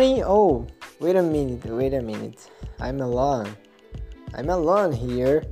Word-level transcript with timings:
Morning. 0.00 0.24
Oh, 0.24 0.66
wait 0.98 1.16
a 1.16 1.22
minute, 1.22 1.62
wait 1.66 1.92
a 1.92 2.00
minute. 2.00 2.48
I'm 2.80 3.02
alone. 3.02 3.54
I'm 4.32 4.48
alone 4.48 4.92
here. 4.92 5.44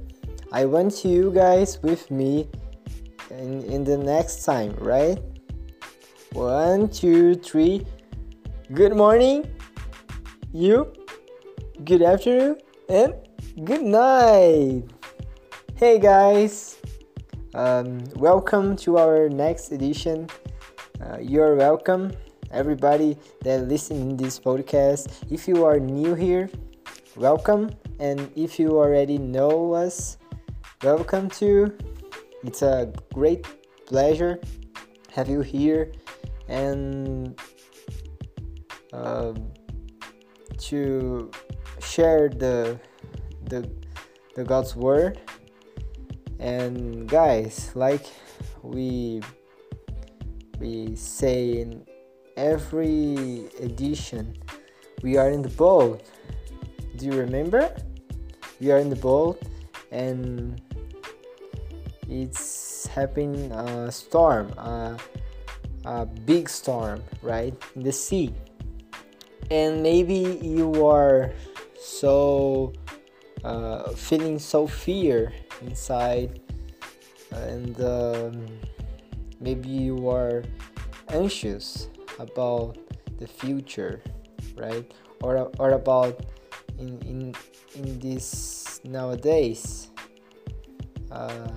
I 0.52 0.64
want 0.64 1.04
you 1.04 1.30
guys 1.34 1.78
with 1.82 2.10
me 2.10 2.48
in, 3.28 3.62
in 3.64 3.84
the 3.84 3.98
next 3.98 4.46
time, 4.46 4.72
right? 4.78 5.18
One, 6.32 6.88
two, 6.88 7.34
three. 7.34 7.84
Good 8.72 8.96
morning. 8.96 9.44
You. 10.54 10.94
Good 11.84 12.00
afternoon. 12.00 12.56
And 12.88 13.12
good 13.64 13.82
night. 13.82 14.84
Hey 15.76 15.98
guys. 15.98 16.80
Um, 17.52 18.02
welcome 18.16 18.76
to 18.76 18.96
our 18.96 19.28
next 19.28 19.72
edition. 19.72 20.26
Uh, 21.04 21.18
you're 21.20 21.54
welcome 21.54 22.16
everybody 22.50 23.16
that 23.42 23.68
listen 23.68 23.96
in 23.96 24.16
this 24.16 24.38
podcast. 24.38 25.08
If 25.30 25.48
you 25.48 25.64
are 25.64 25.78
new 25.78 26.14
here, 26.14 26.50
welcome, 27.16 27.70
and 28.00 28.30
if 28.36 28.58
you 28.58 28.78
already 28.78 29.18
know 29.18 29.72
us, 29.72 30.18
welcome 30.82 31.28
too. 31.28 31.76
It's 32.44 32.62
a 32.62 32.92
great 33.12 33.46
pleasure 33.86 34.40
have 35.18 35.28
you 35.28 35.40
here 35.40 35.90
and 36.46 37.34
uh, 38.92 39.34
to 40.58 41.30
share 41.80 42.28
the 42.28 42.78
the 43.50 43.68
the 44.36 44.44
God's 44.44 44.76
word. 44.76 45.20
And 46.38 47.08
guys, 47.08 47.72
like 47.74 48.06
we 48.62 49.20
we 50.60 50.94
say 50.94 51.62
in 51.62 51.84
every 52.38 53.50
edition. 53.58 54.38
We 55.02 55.16
are 55.16 55.28
in 55.28 55.42
the 55.42 55.50
boat. 55.50 56.06
Do 56.96 57.06
you 57.06 57.12
remember? 57.12 57.74
We 58.60 58.70
are 58.70 58.78
in 58.78 58.90
the 58.90 58.96
boat 58.96 59.42
and 59.90 60.62
it's 62.08 62.86
happening 62.86 63.50
a 63.52 63.90
storm 63.90 64.50
a, 64.56 64.96
a 65.84 66.06
big 66.06 66.48
storm 66.48 67.02
right 67.22 67.54
in 67.74 67.82
the 67.82 67.92
sea. 67.92 68.32
And 69.50 69.82
maybe 69.82 70.38
you 70.40 70.86
are 70.86 71.32
so 71.78 72.72
uh, 73.42 73.90
feeling 73.90 74.38
so 74.38 74.66
fear 74.66 75.32
inside 75.62 76.40
and 77.32 77.80
um, 77.80 78.46
maybe 79.40 79.68
you 79.68 80.08
are 80.08 80.44
anxious 81.08 81.88
about 82.18 82.76
the 83.18 83.26
future 83.26 84.02
right? 84.58 84.92
Or, 85.22 85.50
or 85.58 85.70
about 85.72 86.20
in 86.78 87.00
in 87.02 87.34
in 87.74 87.98
this 87.98 88.80
nowadays 88.84 89.90
uh, 91.10 91.48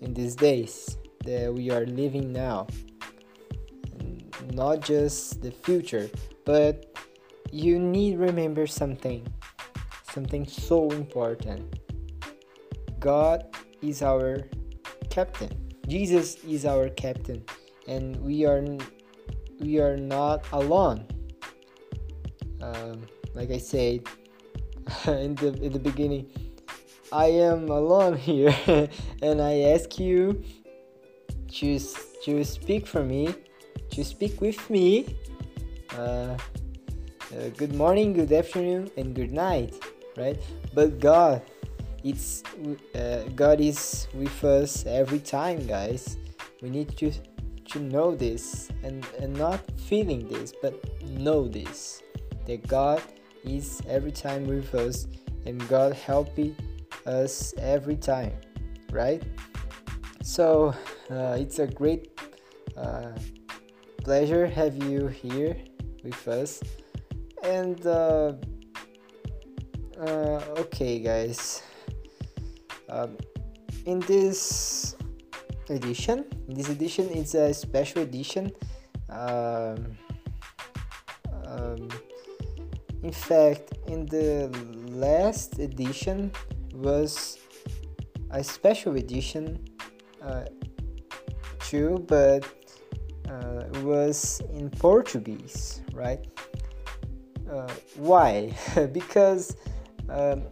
in 0.00 0.14
these 0.14 0.34
days 0.34 0.96
that 1.24 1.52
we 1.52 1.70
are 1.70 1.84
living 1.86 2.32
now. 2.32 2.66
Not 4.52 4.80
just 4.80 5.42
the 5.42 5.50
future 5.50 6.08
but 6.44 6.86
you 7.50 7.78
need 7.78 8.18
remember 8.18 8.66
something 8.66 9.26
something 10.12 10.46
so 10.46 10.88
important. 10.90 11.80
God 12.98 13.44
is 13.82 14.00
our 14.02 14.48
captain. 15.10 15.52
Jesus 15.86 16.36
is 16.44 16.64
our 16.64 16.88
captain 16.88 17.44
and 17.86 18.16
we 18.24 18.46
are 18.46 18.64
we 19.60 19.80
are 19.80 19.96
not 19.96 20.44
alone. 20.52 21.06
Um, 22.60 23.06
like 23.34 23.50
I 23.50 23.58
said 23.58 24.00
in 25.06 25.34
the 25.36 25.58
in 25.60 25.72
the 25.72 25.78
beginning, 25.78 26.30
I 27.12 27.26
am 27.26 27.68
alone 27.68 28.16
here, 28.28 28.54
and 29.22 29.40
I 29.40 29.72
ask 29.74 29.98
you 29.98 30.42
to 31.60 31.78
to 32.24 32.44
speak 32.44 32.86
for 32.86 33.02
me, 33.02 33.34
to 33.90 34.04
speak 34.04 34.40
with 34.40 34.58
me. 34.70 35.16
Uh, 35.96 36.36
uh, 37.34 37.48
good 37.56 37.74
morning, 37.74 38.12
good 38.12 38.32
afternoon, 38.32 38.90
and 38.96 39.14
good 39.14 39.32
night, 39.32 39.74
right? 40.16 40.38
But 40.74 41.00
God, 41.00 41.42
it's 42.04 42.42
uh, 42.94 43.24
God 43.34 43.60
is 43.60 44.06
with 44.14 44.44
us 44.44 44.86
every 44.86 45.18
time, 45.18 45.66
guys. 45.66 46.16
We 46.62 46.70
need 46.70 46.96
to 46.98 47.12
to 47.68 47.80
know 47.80 48.14
this 48.14 48.68
and, 48.82 49.06
and 49.18 49.34
not 49.34 49.60
feeling 49.80 50.28
this, 50.28 50.52
but 50.60 50.74
know 51.04 51.48
this 51.48 52.02
that 52.46 52.66
God 52.66 53.02
is 53.44 53.82
every 53.88 54.12
time 54.12 54.46
with 54.46 54.74
us 54.74 55.06
and 55.44 55.66
God 55.68 55.92
helping 55.94 56.56
us 57.06 57.54
every 57.58 57.96
time, 57.96 58.32
right? 58.90 59.22
So 60.22 60.74
uh, 61.10 61.36
it's 61.38 61.58
a 61.58 61.66
great 61.66 62.18
uh, 62.76 63.12
pleasure 64.02 64.46
have 64.46 64.76
you 64.82 65.06
here 65.08 65.56
with 66.04 66.28
us 66.28 66.60
and 67.42 67.84
uh, 67.86 68.32
uh 69.98 70.40
okay 70.58 70.98
guys 70.98 71.62
um, 72.88 73.16
in 73.86 74.00
this 74.00 74.95
edition. 75.70 76.24
This 76.48 76.68
edition 76.68 77.08
is 77.10 77.34
a 77.34 77.52
special 77.52 78.02
edition. 78.02 78.52
Um, 79.10 79.96
um, 81.44 81.88
in 83.02 83.12
fact, 83.12 83.72
in 83.86 84.06
the 84.06 84.50
last 84.88 85.58
edition 85.58 86.32
was 86.74 87.38
a 88.30 88.42
special 88.42 88.96
edition 88.96 89.58
uh, 90.22 90.44
too, 91.60 92.04
but 92.08 92.44
uh, 93.28 93.64
was 93.82 94.40
in 94.54 94.70
Portuguese, 94.70 95.82
right? 95.92 96.24
Uh, 97.50 97.72
why? 97.96 98.52
because 98.92 99.56
um, 100.08 100.42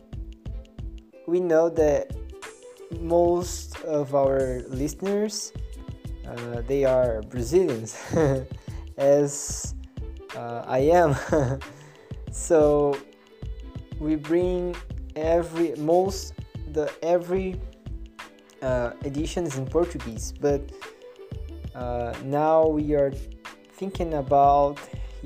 we 1.26 1.40
know 1.40 1.68
that 1.68 2.14
most 3.00 3.80
of 3.84 4.14
our 4.14 4.62
listeners 4.68 5.52
uh, 6.26 6.62
they 6.66 6.84
are 6.84 7.22
Brazilians, 7.22 7.98
as 8.96 9.74
uh, 10.36 10.64
I 10.66 10.78
am. 10.78 11.16
so 12.30 12.96
we 13.98 14.16
bring 14.16 14.74
every 15.16 15.74
most 15.76 16.34
the 16.72 16.92
every 17.02 17.60
uh, 18.62 18.92
editions 19.04 19.56
in 19.56 19.66
Portuguese, 19.66 20.32
but 20.40 20.62
uh, 21.74 22.14
now 22.24 22.66
we 22.66 22.94
are 22.94 23.12
thinking 23.74 24.14
about 24.14 24.78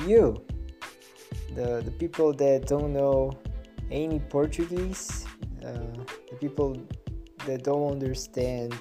you, 0.04 0.42
the 1.54 1.82
the 1.84 1.92
people 1.92 2.32
that 2.32 2.66
don't 2.66 2.92
know 2.92 3.32
any 3.90 4.18
Portuguese, 4.18 5.24
uh, 5.64 5.72
the 6.30 6.36
people 6.40 6.76
that 7.48 7.64
don't 7.64 7.90
understand 7.90 8.78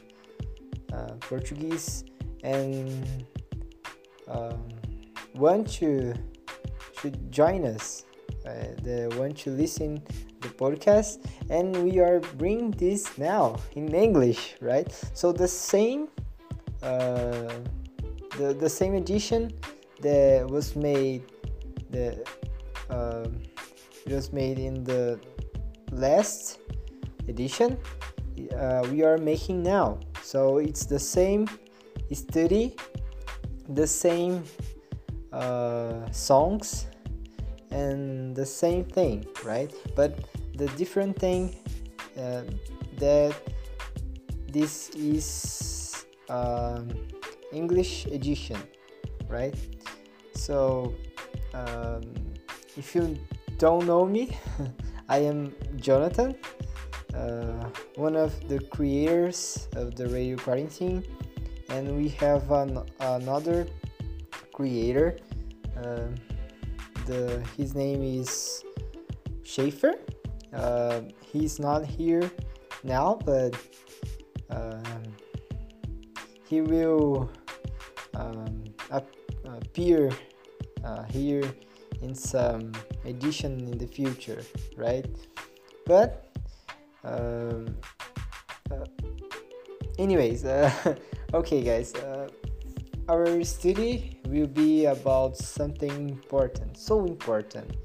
uh, 0.93 1.13
Portuguese. 1.21 2.03
And 2.43 3.25
um, 4.27 4.67
want 5.35 5.69
to 5.79 6.13
should 6.99 7.31
join 7.31 7.65
us 7.65 8.05
uh, 8.45 8.73
the 8.83 9.13
want 9.17 9.37
to 9.37 9.51
listen 9.51 10.03
the 10.41 10.49
podcast. 10.49 11.25
And 11.49 11.83
we 11.83 11.99
are 11.99 12.19
bringing 12.37 12.71
this 12.71 13.17
now 13.17 13.57
in 13.75 13.93
english 13.93 14.55
right? 14.61 14.91
So 15.13 15.31
the 15.31 15.47
same 15.47 16.09
uh, 16.83 17.53
the, 18.37 18.53
the 18.53 18.69
same 18.69 18.93
edition 18.93 19.51
that 20.01 20.47
was 20.47 20.75
made 20.75 21.23
the 21.89 22.23
uh, 22.89 23.27
was 24.05 24.31
made 24.31 24.59
in 24.59 24.83
the 24.83 25.19
last 25.91 26.59
edition 27.27 27.77
uh, 28.55 28.83
we 28.91 29.03
are 29.03 29.17
making 29.17 29.63
now. 29.63 29.99
So 30.21 30.57
it's 30.57 30.85
the 30.85 30.99
same 30.99 31.47
study 32.13 32.75
the 33.69 33.87
same 33.87 34.43
uh, 35.33 36.09
songs 36.11 36.87
and 37.71 38.35
the 38.35 38.45
same 38.45 38.85
thing 38.85 39.25
right? 39.43 39.73
But 39.95 40.19
the 40.55 40.67
different 40.77 41.19
thing 41.19 41.55
uh, 42.17 42.43
that 42.97 43.35
this 44.47 44.89
is 44.95 46.05
um, 46.29 46.87
english 47.51 48.05
edition 48.07 48.57
right? 49.27 49.55
So 50.33 50.95
um, 51.53 52.01
if 52.77 52.95
you 52.95 53.17
don't 53.57 53.85
know 53.85 54.05
me 54.05 54.37
i 55.09 55.17
am 55.17 55.55
jonathan 55.77 56.35
uh, 57.17 57.69
one 57.95 58.15
of 58.15 58.31
the 58.47 58.59
creators 58.59 59.67
of 59.75 59.95
the 59.95 60.07
radio 60.07 60.37
quarantine 60.37 61.03
and 61.69 61.97
we 61.97 62.09
have 62.09 62.49
an, 62.51 62.79
another 62.99 63.67
creator 64.53 65.17
uh, 65.83 66.07
the 67.07 67.41
his 67.55 67.73
name 67.73 68.03
is 68.03 68.63
Schaefer. 69.43 69.95
Uh, 70.53 71.01
he's 71.21 71.59
not 71.59 71.85
here 71.85 72.29
now, 72.83 73.17
but 73.25 73.55
um, 74.49 75.03
he 76.47 76.61
will 76.61 77.29
um, 78.13 78.63
appear 79.45 80.11
uh, 80.83 81.03
here 81.03 81.43
in 82.01 82.13
some 82.13 82.71
edition 83.05 83.59
in 83.61 83.77
the 83.77 83.87
future, 83.87 84.43
right? 84.75 85.07
But 85.85 86.27
um, 87.03 87.77
uh, 88.71 88.85
anyways, 89.97 90.45
uh, 90.45 90.71
okay, 91.33 91.61
guys, 91.61 91.94
uh, 91.95 92.29
our 93.09 93.44
study 93.44 94.19
will 94.27 94.47
be 94.47 94.85
about 94.85 95.38
something 95.38 96.09
important, 96.09 96.77
so 96.77 97.05
important 97.05 97.77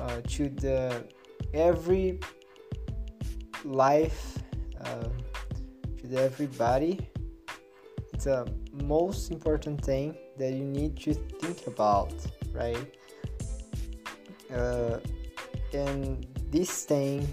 uh, 0.00 0.20
to 0.28 0.48
the 0.48 1.04
every 1.52 2.20
life, 3.64 4.38
uh, 4.84 5.08
to 5.98 6.06
the 6.06 6.20
everybody. 6.22 7.08
It's 8.12 8.26
a 8.26 8.46
most 8.82 9.30
important 9.30 9.84
thing 9.84 10.16
that 10.38 10.52
you 10.52 10.64
need 10.64 10.96
to 11.00 11.14
think 11.14 11.66
about, 11.66 12.12
right? 12.52 12.94
Uh, 14.54 14.98
and 15.72 16.26
this 16.50 16.84
thing, 16.84 17.26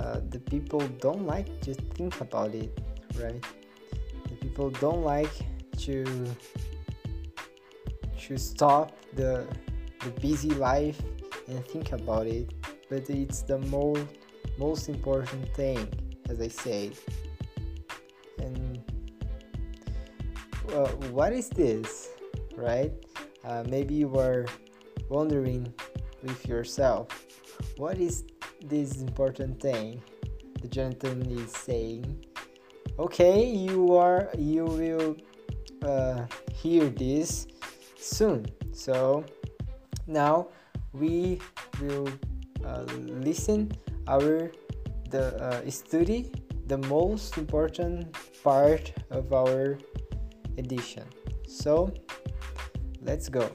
uh, 0.00 0.20
the 0.30 0.40
people 0.40 0.80
don't 1.00 1.26
like 1.26 1.60
to 1.62 1.74
think 1.74 2.20
about 2.20 2.54
it, 2.54 2.78
right? 3.20 3.42
The 4.28 4.36
people 4.36 4.70
don't 4.70 5.02
like 5.02 5.32
to 5.78 6.04
to 8.26 8.38
stop 8.38 8.92
the 9.14 9.46
the 10.00 10.10
busy 10.20 10.50
life 10.50 11.00
and 11.48 11.64
think 11.66 11.92
about 11.92 12.26
it, 12.26 12.52
but 12.88 13.08
it's 13.10 13.42
the 13.42 13.58
most 13.58 14.06
most 14.58 14.88
important 14.88 15.48
thing, 15.54 15.88
as 16.28 16.40
I 16.40 16.48
said. 16.48 16.92
And 18.38 18.82
what 21.10 21.32
is 21.32 21.48
this, 21.48 22.10
right? 22.56 22.92
Uh, 23.44 23.62
maybe 23.68 23.94
you 23.94 24.16
are 24.18 24.46
wondering 25.08 25.72
with 26.22 26.48
yourself, 26.48 27.08
what 27.76 27.98
is 27.98 28.24
this 28.68 29.00
important 29.00 29.60
thing? 29.60 30.02
The 30.60 30.68
gentleman 30.68 31.30
is 31.38 31.52
saying, 31.52 32.24
okay, 32.98 33.44
you 33.44 33.94
are, 33.94 34.30
you 34.38 34.64
will 34.64 35.16
uh, 35.82 36.26
hear 36.52 36.88
this 36.88 37.46
soon. 37.98 38.46
So 38.72 39.24
now 40.06 40.48
we 40.92 41.40
will 41.80 42.08
uh, 42.64 42.84
listen 43.06 43.72
our 44.08 44.50
the 45.10 45.36
uh, 45.42 45.70
study 45.70 46.32
the 46.66 46.78
most 46.78 47.36
important 47.36 48.16
part 48.42 48.92
of 49.10 49.32
our 49.32 49.78
edition. 50.56 51.04
So 51.46 51.92
let's 53.02 53.28
go. 53.28 53.48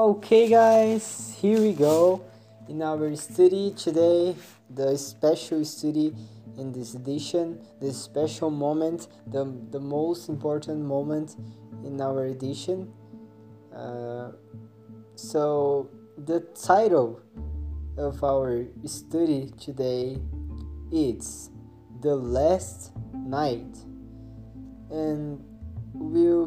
Okay, 0.00 0.48
guys, 0.48 1.36
here 1.42 1.60
we 1.60 1.74
go 1.74 2.24
in 2.70 2.80
our 2.80 3.14
study 3.16 3.74
today. 3.76 4.34
The 4.70 4.96
special 4.96 5.62
study 5.62 6.14
in 6.56 6.72
this 6.72 6.94
edition, 6.94 7.60
the 7.82 7.92
special 7.92 8.48
moment, 8.48 9.08
the, 9.26 9.44
the 9.70 9.78
most 9.78 10.30
important 10.30 10.80
moment 10.80 11.36
in 11.84 12.00
our 12.00 12.24
edition. 12.24 12.90
Uh, 13.76 14.30
so, 15.16 15.90
the 16.16 16.40
title 16.58 17.20
of 17.98 18.24
our 18.24 18.64
study 18.86 19.52
today 19.60 20.16
is 20.90 21.50
The 22.00 22.16
Last 22.16 22.92
Night, 23.12 23.76
and 24.90 25.44
we'll 25.92 26.46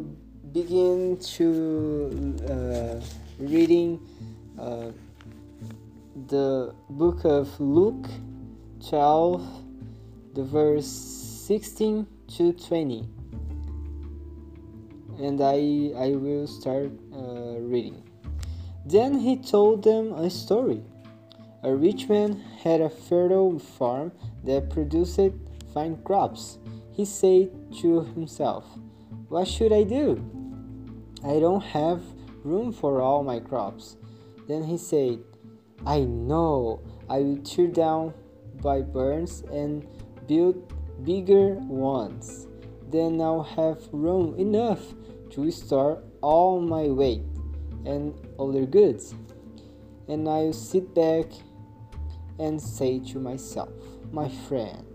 begin 0.51 1.17
to 1.37 2.35
uh, 2.49 3.22
reading 3.39 3.99
uh, 4.59 4.91
the 6.27 6.73
book 6.89 7.25
of 7.25 7.59
Luke 7.59 8.07
12, 8.87 9.41
the 10.35 10.43
verse 10.43 10.85
16 10.85 12.05
to 12.37 12.53
20. 12.53 13.07
And 15.19 15.41
I, 15.41 15.91
I 15.97 16.15
will 16.15 16.47
start 16.47 16.91
uh, 17.13 17.59
reading. 17.59 18.03
Then 18.85 19.19
he 19.19 19.37
told 19.37 19.83
them 19.83 20.13
a 20.13 20.29
story. 20.29 20.83
A 21.63 21.73
rich 21.73 22.09
man 22.09 22.41
had 22.61 22.81
a 22.81 22.89
fertile 22.89 23.57
farm 23.57 24.11
that 24.43 24.69
produced 24.69 25.19
fine 25.73 25.95
crops. 26.03 26.57
He 26.91 27.05
said 27.05 27.49
to 27.81 28.01
himself, 28.01 28.65
What 29.29 29.47
should 29.47 29.71
I 29.71 29.83
do? 29.83 30.21
I 31.23 31.39
don't 31.39 31.61
have 31.61 32.01
room 32.43 32.71
for 32.71 33.01
all 33.01 33.23
my 33.23 33.39
crops. 33.39 33.97
Then 34.47 34.63
he 34.63 34.77
said, 34.77 35.23
I 35.85 36.01
know 36.01 36.81
I 37.09 37.19
will 37.19 37.37
tear 37.37 37.67
down 37.67 38.13
my 38.63 38.81
barns 38.81 39.43
and 39.51 39.85
build 40.27 40.71
bigger 41.03 41.55
ones. 41.55 42.47
Then 42.89 43.19
I'll 43.21 43.43
have 43.43 43.81
room 43.91 44.35
enough 44.39 44.93
to 45.31 45.49
store 45.51 46.03
all 46.21 46.61
my 46.61 46.83
weight 46.83 47.23
and 47.85 48.13
other 48.39 48.65
goods. 48.65 49.15
And 50.07 50.27
I'll 50.27 50.53
sit 50.53 50.93
back 50.93 51.25
and 52.39 52.61
say 52.61 52.99
to 52.99 53.19
myself, 53.19 53.71
My 54.11 54.29
friend, 54.29 54.85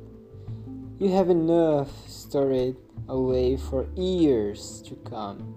you 0.99 1.11
have 1.11 1.31
enough 1.31 1.91
stored 2.09 2.77
away 3.09 3.57
for 3.57 3.87
years 3.95 4.83
to 4.87 4.95
come. 4.97 5.57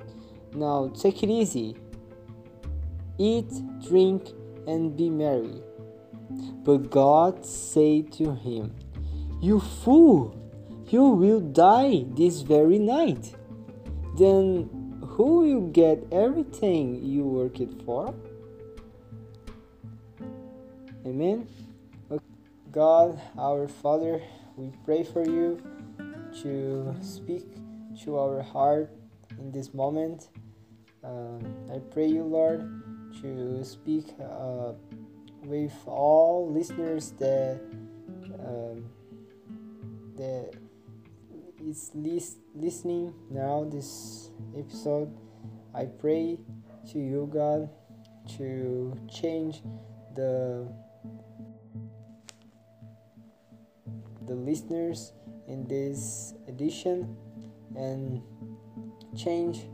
Now 0.54 0.88
take 0.90 1.24
it 1.24 1.30
easy. 1.30 1.78
Eat, 3.18 3.52
drink, 3.88 4.30
and 4.68 4.96
be 4.96 5.10
merry. 5.10 5.62
But 6.64 6.90
God 6.90 7.46
said 7.46 8.12
to 8.14 8.36
him, 8.36 8.76
You 9.42 9.60
fool! 9.60 10.38
You 10.88 11.06
will 11.06 11.40
die 11.40 12.04
this 12.18 12.42
very 12.42 12.78
night. 12.78 13.34
Then 14.18 14.70
who 15.02 15.40
will 15.40 15.68
get 15.68 16.06
everything 16.12 17.02
you 17.04 17.24
worked 17.24 17.62
it 17.62 17.82
for? 17.86 18.14
Amen. 21.06 21.48
God, 22.72 23.22
our 23.38 23.68
Father, 23.68 24.22
we 24.56 24.72
pray 24.86 25.04
for 25.04 25.26
you 25.26 25.62
to 26.42 26.96
speak 27.02 27.46
to 28.04 28.18
our 28.18 28.42
heart 28.42 28.90
in 29.40 29.52
this 29.52 29.74
moment. 29.74 30.30
Um, 31.04 31.42
I 31.74 31.80
pray 31.80 32.08
you, 32.08 32.24
Lord, 32.24 32.62
to 33.22 33.64
speak 33.64 34.14
uh, 34.22 34.74
with 35.44 35.74
all 35.88 36.52
listeners 36.52 37.12
that 37.18 37.60
um, 38.46 38.86
that 40.16 40.52
is 41.60 41.92
lis- 41.96 42.38
listening 42.54 43.14
now 43.32 43.68
this 43.72 44.30
episode. 44.56 45.10
I 45.74 45.86
pray 45.86 46.38
to 46.92 47.00
you, 47.00 47.30
God, 47.34 47.70
to 48.38 48.94
change 49.10 49.64
the 50.16 50.68
the 54.28 54.36
listeners 54.36 55.14
in 55.48 55.68
this 55.68 56.36
edition 56.48 57.18
and 57.76 58.22
change 59.18 59.66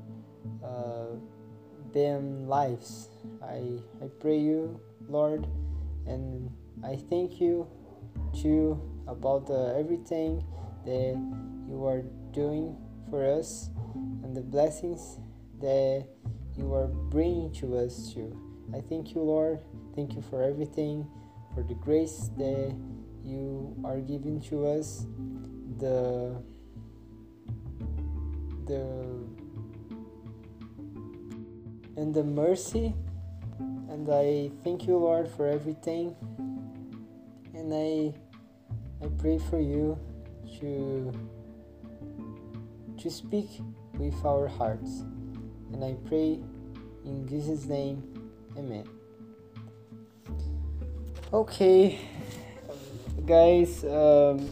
uh, 0.63 1.15
them 1.93 2.47
lives. 2.47 3.09
I, 3.43 3.79
I 4.01 4.07
pray 4.19 4.37
you, 4.37 4.79
Lord, 5.07 5.47
and 6.05 6.49
I 6.83 6.95
thank 7.09 7.39
you 7.39 7.67
too 8.39 8.79
about 9.07 9.49
uh, 9.49 9.73
everything 9.77 10.43
that 10.85 11.15
you 11.67 11.85
are 11.85 12.01
doing 12.31 12.77
for 13.09 13.25
us 13.25 13.69
and 14.23 14.35
the 14.35 14.41
blessings 14.41 15.19
that 15.59 16.05
you 16.57 16.73
are 16.73 16.87
bringing 16.87 17.51
to 17.53 17.77
us 17.77 18.13
too. 18.13 18.35
I 18.75 18.81
thank 18.81 19.15
you, 19.15 19.21
Lord. 19.21 19.59
Thank 19.95 20.13
you 20.13 20.21
for 20.21 20.43
everything, 20.43 21.07
for 21.53 21.63
the 21.63 21.73
grace 21.75 22.29
that 22.37 22.75
you 23.23 23.75
are 23.83 23.99
giving 23.99 24.41
to 24.49 24.67
us, 24.67 25.05
the 25.77 26.41
the 28.65 29.36
and 31.97 32.13
the 32.13 32.23
mercy. 32.23 32.93
And 33.89 34.07
I 34.09 34.51
thank 34.63 34.87
you, 34.87 34.97
Lord, 34.97 35.27
for 35.27 35.47
everything. 35.47 36.15
And 37.53 37.73
I 37.73 38.13
I 39.03 39.09
pray 39.17 39.39
for 39.39 39.59
you 39.59 39.97
to 40.59 41.11
to 42.97 43.09
speak 43.09 43.49
with 43.97 44.23
our 44.23 44.47
hearts. 44.47 45.03
And 45.73 45.83
I 45.83 45.93
pray 46.07 46.39
in 47.03 47.27
Jesus' 47.27 47.65
name, 47.65 48.03
Amen. 48.57 48.87
Okay, 51.33 51.99
guys, 53.25 53.83
um, 53.83 54.49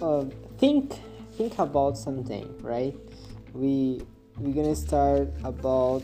uh, 0.00 0.24
think 0.58 0.94
think 1.36 1.58
about 1.58 1.98
something, 1.98 2.56
right? 2.62 2.96
We 3.52 4.02
we're 4.40 4.54
gonna 4.54 4.76
start 4.76 5.28
about 5.42 6.02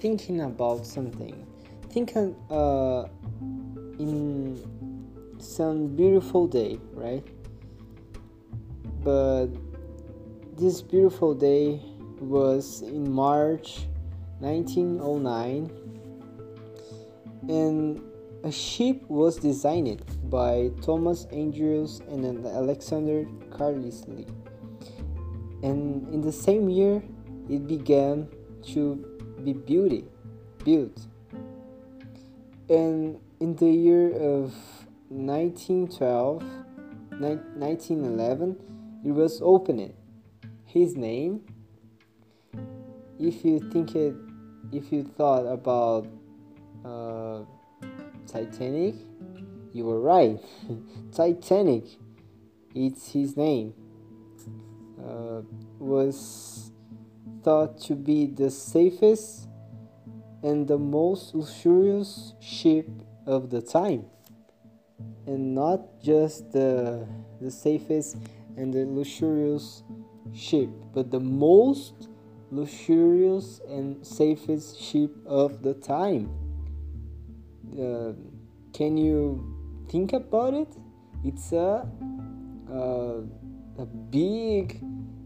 thinking 0.00 0.40
about 0.40 0.84
something. 0.84 1.46
Think 1.90 2.16
uh, 2.16 3.04
in 3.98 4.58
some 5.38 5.88
beautiful 5.94 6.46
day, 6.46 6.80
right? 6.92 7.24
But 9.02 9.48
this 10.56 10.82
beautiful 10.82 11.34
day 11.34 11.80
was 12.20 12.82
in 12.82 13.10
March 13.10 13.86
1909 14.40 15.70
and 17.48 18.02
a 18.44 18.52
ship 18.52 19.02
was 19.08 19.36
designed 19.36 20.02
by 20.30 20.70
Thomas 20.82 21.26
Andrews 21.26 22.00
and 22.08 22.46
Alexander 22.46 23.26
Carlisle. 23.50 24.24
And 25.62 26.08
in 26.12 26.22
the 26.22 26.32
same 26.32 26.68
year, 26.68 27.02
it 27.50 27.66
began 27.66 28.28
to 28.62 29.04
be 29.42 29.52
beauty, 29.52 30.04
built. 30.64 31.06
And 32.68 33.18
in 33.40 33.56
the 33.56 33.68
year 33.68 34.12
of 34.12 34.54
1912, 35.08 36.42
1911, 37.18 38.56
it 39.04 39.10
was 39.10 39.40
opened. 39.42 39.92
His 40.64 40.94
name, 40.94 41.40
if 43.18 43.44
you 43.44 43.58
think 43.72 43.96
it, 43.96 44.14
if 44.70 44.92
you 44.92 45.02
thought 45.02 45.46
about 45.46 46.06
uh, 46.84 47.40
Titanic, 48.28 48.94
you 49.72 49.84
were 49.84 50.00
right. 50.00 50.38
Titanic, 51.12 51.84
it's 52.76 53.10
his 53.10 53.36
name, 53.36 53.74
uh, 55.04 55.42
was 55.80 56.69
thought 57.42 57.78
to 57.82 57.94
be 57.94 58.26
the 58.26 58.50
safest 58.50 59.48
and 60.42 60.66
the 60.66 60.78
most 60.78 61.34
luxurious 61.34 62.34
ship 62.40 62.88
of 63.26 63.50
the 63.50 63.60
time. 63.60 64.06
And 65.26 65.54
not 65.54 66.00
just 66.02 66.52
the, 66.52 67.06
the 67.40 67.50
safest 67.50 68.16
and 68.56 68.72
the 68.72 68.84
luxurious 68.84 69.82
ship, 70.32 70.70
but 70.92 71.10
the 71.10 71.20
most 71.20 72.08
luxurious 72.50 73.60
and 73.68 74.04
safest 74.04 74.80
ship 74.80 75.10
of 75.26 75.62
the 75.62 75.74
time. 75.74 76.30
Uh, 77.72 78.12
can 78.72 78.96
you 78.96 79.86
think 79.88 80.12
about 80.12 80.54
it? 80.54 80.68
It's 81.24 81.52
a, 81.52 81.86
uh, 82.70 83.20
a 83.78 83.86
big 83.86 84.82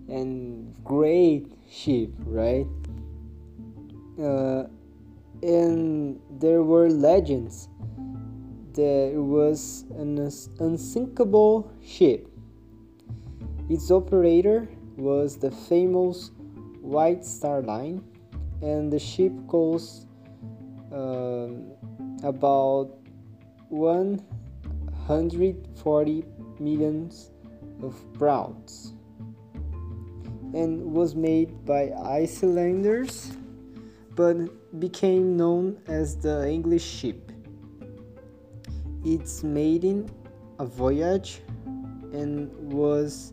and 0.08 0.74
great 0.84 1.52
ship, 1.70 2.10
right? 2.24 2.66
Uh, 4.20 4.64
and 5.42 6.20
there 6.40 6.62
were 6.62 6.88
legends 6.88 7.68
it 8.78 9.16
was 9.16 9.84
an 9.98 10.30
unsinkable 10.58 11.70
ship. 11.84 12.28
Its 13.68 13.90
operator 13.90 14.68
was 14.96 15.36
the 15.36 15.50
famous 15.50 16.30
White 16.80 17.22
Star 17.24 17.60
Line, 17.62 18.04
and 18.62 18.92
the 18.92 18.98
ship 18.98 19.32
cost 19.48 20.06
uh, 20.92 21.48
about 22.22 22.90
140 23.68 26.24
millions 26.58 27.30
of 27.82 27.94
pounds 28.18 28.93
and 30.54 30.92
was 30.92 31.14
made 31.14 31.64
by 31.64 31.90
Icelanders 32.04 33.32
but 34.14 34.36
became 34.78 35.36
known 35.36 35.80
as 35.88 36.16
the 36.16 36.48
English 36.48 36.84
ship. 36.84 37.32
Its 39.04 39.42
maiden 39.42 40.08
a 40.58 40.64
voyage 40.64 41.42
and 42.12 42.50
was 42.72 43.32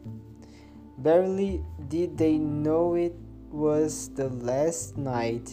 Barely 0.99 1.63
did 1.89 2.17
they 2.17 2.39
know 2.39 2.95
it 2.95 3.15
was 3.51 4.09
the 4.15 4.29
last 4.29 4.97
night. 4.97 5.53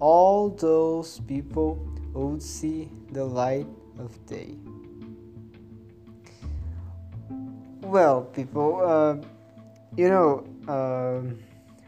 All 0.00 0.48
those 0.50 1.20
people 1.20 1.78
would 2.14 2.42
see 2.42 2.90
the 3.12 3.24
light 3.24 3.66
of 3.98 4.10
day. 4.26 4.56
Well, 7.82 8.22
people, 8.22 8.80
uh, 8.80 9.16
you 9.96 10.08
know, 10.08 10.46
uh, 10.68 11.22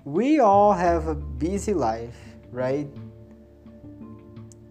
we 0.04 0.40
all 0.40 0.73
have 0.73 1.07
a 1.07 1.14
busy 1.14 1.75
life, 1.75 2.16
right? 2.50 2.88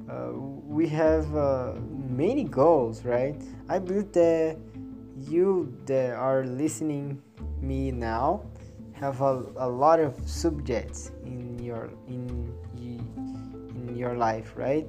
Uh, 0.09 0.33
we 0.67 0.87
have 0.87 1.33
uh, 1.35 1.73
many 2.09 2.43
goals, 2.43 3.05
right? 3.05 3.41
I 3.69 3.79
believe 3.79 4.11
that 4.11 4.57
you 5.21 5.71
that 5.85 6.15
are 6.15 6.43
listening 6.43 7.21
me 7.61 7.91
now 7.91 8.43
have 8.93 9.21
a, 9.21 9.43
a 9.57 9.69
lot 9.69 9.99
of 9.99 10.15
subjects 10.25 11.11
in 11.25 11.59
your 11.59 11.89
in 12.07 12.27
in 12.27 12.50
your 14.01 14.15
life 14.15 14.53
right? 14.55 14.87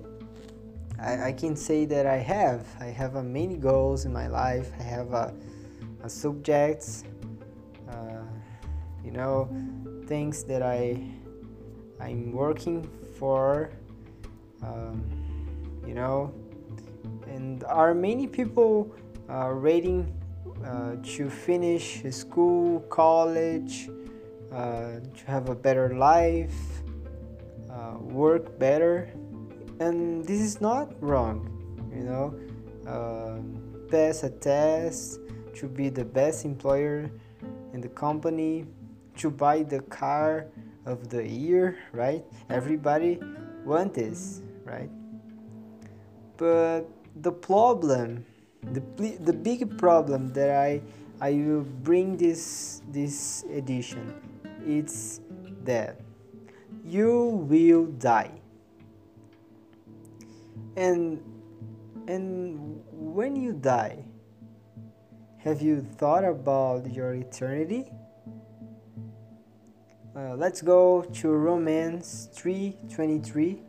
I, 0.98 1.28
I 1.28 1.32
can 1.32 1.54
say 1.56 1.84
that 1.86 2.06
I 2.06 2.18
have. 2.18 2.66
I 2.80 2.86
have 2.86 3.16
a 3.16 3.22
many 3.22 3.56
goals 3.56 4.04
in 4.06 4.12
my 4.12 4.28
life. 4.28 4.68
I 4.78 4.82
have 4.82 5.12
a, 5.12 5.34
a 6.02 6.08
subjects 6.08 7.04
uh, 7.88 8.24
you 9.04 9.10
know 9.10 9.48
things 10.06 10.44
that 10.44 10.62
I 10.62 10.82
I'm 12.02 12.32
working 12.32 12.88
for, 13.18 13.70
um, 14.62 15.04
you 15.86 15.94
know, 15.94 16.34
and 17.26 17.62
are 17.64 17.94
many 17.94 18.26
people 18.26 18.92
uh, 19.30 19.50
ready 19.52 20.04
uh, 20.64 20.96
to 21.14 21.30
finish 21.30 22.02
school, 22.10 22.80
college, 22.90 23.88
uh, 24.50 24.98
to 25.16 25.24
have 25.26 25.48
a 25.48 25.54
better 25.54 25.94
life, 25.94 26.81
uh, 27.82 27.98
work 27.98 28.58
better, 28.58 29.10
and 29.80 30.24
this 30.24 30.40
is 30.40 30.60
not 30.60 30.94
wrong, 31.02 31.50
you 31.94 32.04
know. 32.04 32.34
Um, 32.86 33.58
pass 33.90 34.22
a 34.22 34.30
test 34.30 35.20
to 35.54 35.66
be 35.68 35.88
the 35.88 36.04
best 36.04 36.44
employer 36.44 37.10
in 37.72 37.80
the 37.80 37.88
company, 37.88 38.64
to 39.16 39.30
buy 39.30 39.62
the 39.62 39.80
car 39.90 40.46
of 40.86 41.08
the 41.10 41.26
year, 41.26 41.78
right? 41.92 42.24
Everybody 42.50 43.20
want 43.64 43.94
this, 43.94 44.42
right? 44.64 44.90
But 46.36 46.86
the 47.16 47.32
problem, 47.32 48.24
the 48.72 48.82
the 49.20 49.32
big 49.32 49.78
problem 49.78 50.32
that 50.32 50.50
I 50.50 50.80
I 51.20 51.32
will 51.34 51.66
bring 51.82 52.16
this 52.16 52.82
this 52.90 53.44
edition, 53.50 54.14
it's 54.66 55.20
that 55.64 56.00
you 56.84 57.46
will 57.48 57.86
die. 57.86 58.30
And 60.76 61.22
and 62.08 62.82
when 62.90 63.36
you 63.36 63.52
die, 63.52 64.04
have 65.38 65.62
you 65.62 65.82
thought 65.82 66.24
about 66.24 66.92
your 66.92 67.14
eternity? 67.14 67.92
Uh, 70.14 70.34
let's 70.34 70.60
go 70.60 71.02
to 71.02 71.28
Romans 71.30 72.28
3:23 72.34 73.62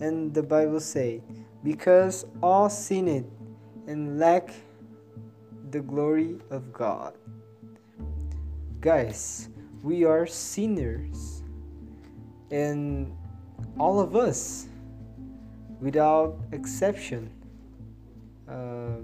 and 0.00 0.32
the 0.34 0.42
Bible 0.42 0.80
say, 0.80 1.22
"Because 1.62 2.26
all 2.42 2.68
sinned 2.68 3.30
and 3.86 4.18
lack 4.18 4.50
the 5.70 5.80
glory 5.80 6.40
of 6.50 6.72
God." 6.72 7.14
Guys, 8.80 9.48
we 9.82 10.04
are 10.04 10.26
sinners. 10.26 11.37
And 12.50 13.16
all 13.78 14.00
of 14.00 14.16
us 14.16 14.68
without 15.80 16.38
exception 16.52 17.30
uh, 18.48 18.96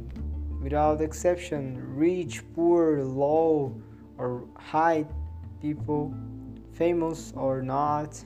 without 0.62 1.02
exception 1.02 1.76
rich 1.94 2.42
poor 2.54 3.02
low 3.02 3.78
or 4.16 4.48
high 4.56 5.04
people 5.60 6.14
famous 6.72 7.32
or 7.36 7.62
not, 7.62 8.22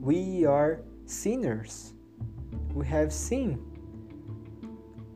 we 0.00 0.44
are 0.44 0.80
sinners. 1.06 1.94
We 2.74 2.84
have 2.86 3.12
sinned. 3.12 3.58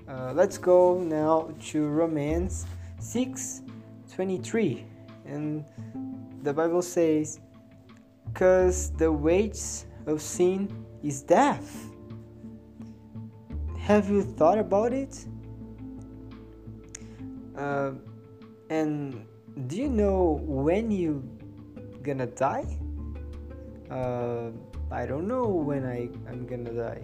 Uh, 0.09 0.33
let's 0.35 0.59
go 0.59 1.01
now 1.01 1.53
to 1.71 1.89
Romans 1.89 2.67
6 3.01 3.63
23. 4.15 4.85
And 5.27 5.65
the 6.43 6.53
Bible 6.53 6.83
says, 6.83 7.41
Because 8.33 8.91
the 8.93 9.13
wages 9.13 9.87
of 10.07 10.23
sin 10.23 10.69
is 11.03 11.23
death. 11.23 11.91
Have 13.79 14.09
you 14.09 14.23
thought 14.23 14.59
about 14.59 14.93
it? 14.93 15.27
Uh, 17.57 17.93
and 18.71 19.27
do 19.67 19.77
you 19.77 19.89
know 19.89 20.41
when 20.43 20.91
you 20.91 21.23
gonna 22.03 22.27
die? 22.27 22.79
Uh, 23.91 24.51
I 24.91 25.05
don't 25.05 25.29
know 25.29 25.45
when 25.45 25.85
I, 25.85 26.09
I'm 26.31 26.47
gonna 26.47 26.73
die. 26.73 27.03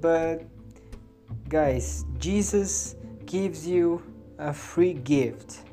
But, 0.00 0.42
guys, 1.48 2.04
Jesus 2.18 2.96
gives 3.24 3.66
you 3.66 4.02
a 4.38 4.52
free 4.52 4.94
gift. 4.94 5.69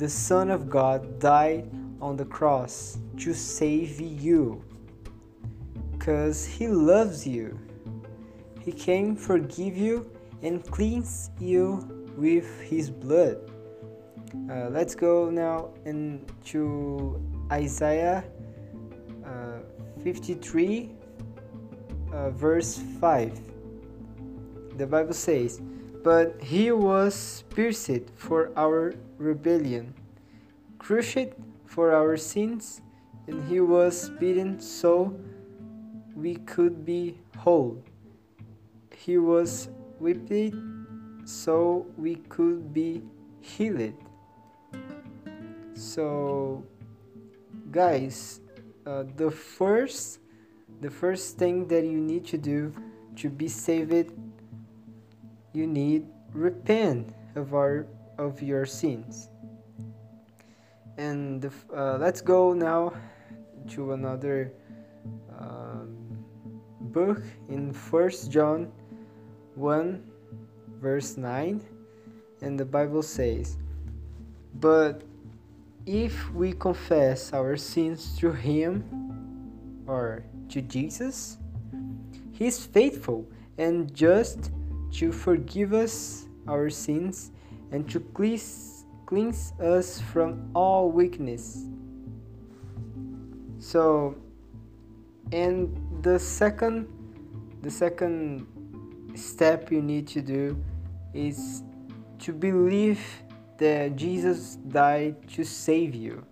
The 0.00 0.08
Son 0.08 0.50
of 0.50 0.70
God 0.70 1.20
died 1.20 1.70
on 2.00 2.16
the 2.16 2.24
cross 2.24 2.96
to 3.18 3.34
save 3.34 4.00
you 4.00 4.64
because 5.92 6.46
He 6.46 6.68
loves 6.68 7.26
you. 7.26 7.60
He 8.64 8.72
came 8.72 9.14
forgive 9.14 9.76
you 9.76 10.10
and 10.40 10.64
cleanse 10.64 11.28
you 11.38 12.08
with 12.16 12.48
His 12.62 12.88
blood. 12.88 13.52
Uh, 14.50 14.70
let's 14.70 14.94
go 14.94 15.28
now 15.28 15.74
into 15.84 17.20
Isaiah 17.52 18.24
uh, 19.22 19.58
53, 20.02 20.92
uh, 22.10 22.30
verse 22.30 22.80
5. 23.02 23.38
The 24.78 24.86
Bible 24.86 25.12
says, 25.12 25.60
But 26.02 26.40
he 26.40 26.72
was 26.72 27.44
pierced 27.50 28.10
for 28.16 28.50
our 28.56 28.94
rebellion, 29.18 29.94
crushed 30.78 31.36
for 31.66 31.92
our 31.92 32.16
sins, 32.16 32.80
and 33.26 33.46
he 33.48 33.60
was 33.60 34.10
beaten 34.18 34.60
so 34.60 35.14
we 36.16 36.36
could 36.36 36.84
be 36.84 37.18
whole. 37.36 37.82
He 38.96 39.18
was 39.18 39.68
whipped 39.98 40.54
so 41.24 41.86
we 41.96 42.16
could 42.28 42.72
be 42.72 43.02
healed. 43.40 43.94
So, 45.74 46.64
guys, 47.70 48.40
uh, 48.86 49.04
the 49.16 49.30
first 49.30 50.20
the 50.80 50.90
first 50.90 51.36
thing 51.36 51.68
that 51.68 51.84
you 51.84 52.00
need 52.00 52.24
to 52.26 52.38
do 52.38 52.72
to 53.16 53.28
be 53.28 53.48
saved, 53.48 54.12
you 55.52 55.66
need 55.66 56.06
repent 56.32 57.14
of 57.34 57.54
our 57.54 57.86
of 58.18 58.42
your 58.42 58.66
sins. 58.66 59.28
And 60.96 61.50
uh, 61.74 61.96
let's 61.96 62.20
go 62.20 62.52
now 62.52 62.92
to 63.70 63.92
another 63.92 64.52
um, 65.38 65.96
book 66.92 67.22
in 67.48 67.72
First 67.72 68.30
John 68.30 68.70
one 69.54 70.04
verse 70.80 71.16
nine, 71.16 71.60
and 72.42 72.58
the 72.58 72.64
Bible 72.64 73.02
says, 73.02 73.56
"But 74.60 75.02
if 75.86 76.30
we 76.32 76.52
confess 76.52 77.32
our 77.32 77.56
sins 77.56 78.16
to 78.18 78.32
Him 78.32 78.84
or 79.86 80.22
to 80.50 80.60
Jesus, 80.60 81.38
He 82.32 82.46
is 82.46 82.64
faithful 82.64 83.26
and 83.58 83.92
just 83.94 84.50
to 84.92 85.12
forgive 85.12 85.72
us 85.72 86.26
our 86.48 86.70
sins 86.70 87.30
and 87.72 87.88
to 87.90 88.00
cleanse, 88.00 88.84
cleanse 89.06 89.52
us 89.60 90.00
from 90.00 90.50
all 90.54 90.90
weakness. 90.90 91.66
So, 93.58 94.16
and 95.32 95.76
the 96.02 96.18
second, 96.18 96.88
the 97.62 97.70
second 97.70 98.46
step 99.14 99.70
you 99.70 99.82
need 99.82 100.08
to 100.08 100.22
do 100.22 100.62
is 101.14 101.62
to 102.20 102.32
believe 102.32 103.00
that 103.58 103.96
Jesus 103.96 104.56
died 104.56 105.28
to 105.28 105.44
save 105.44 105.94
you 105.94 106.24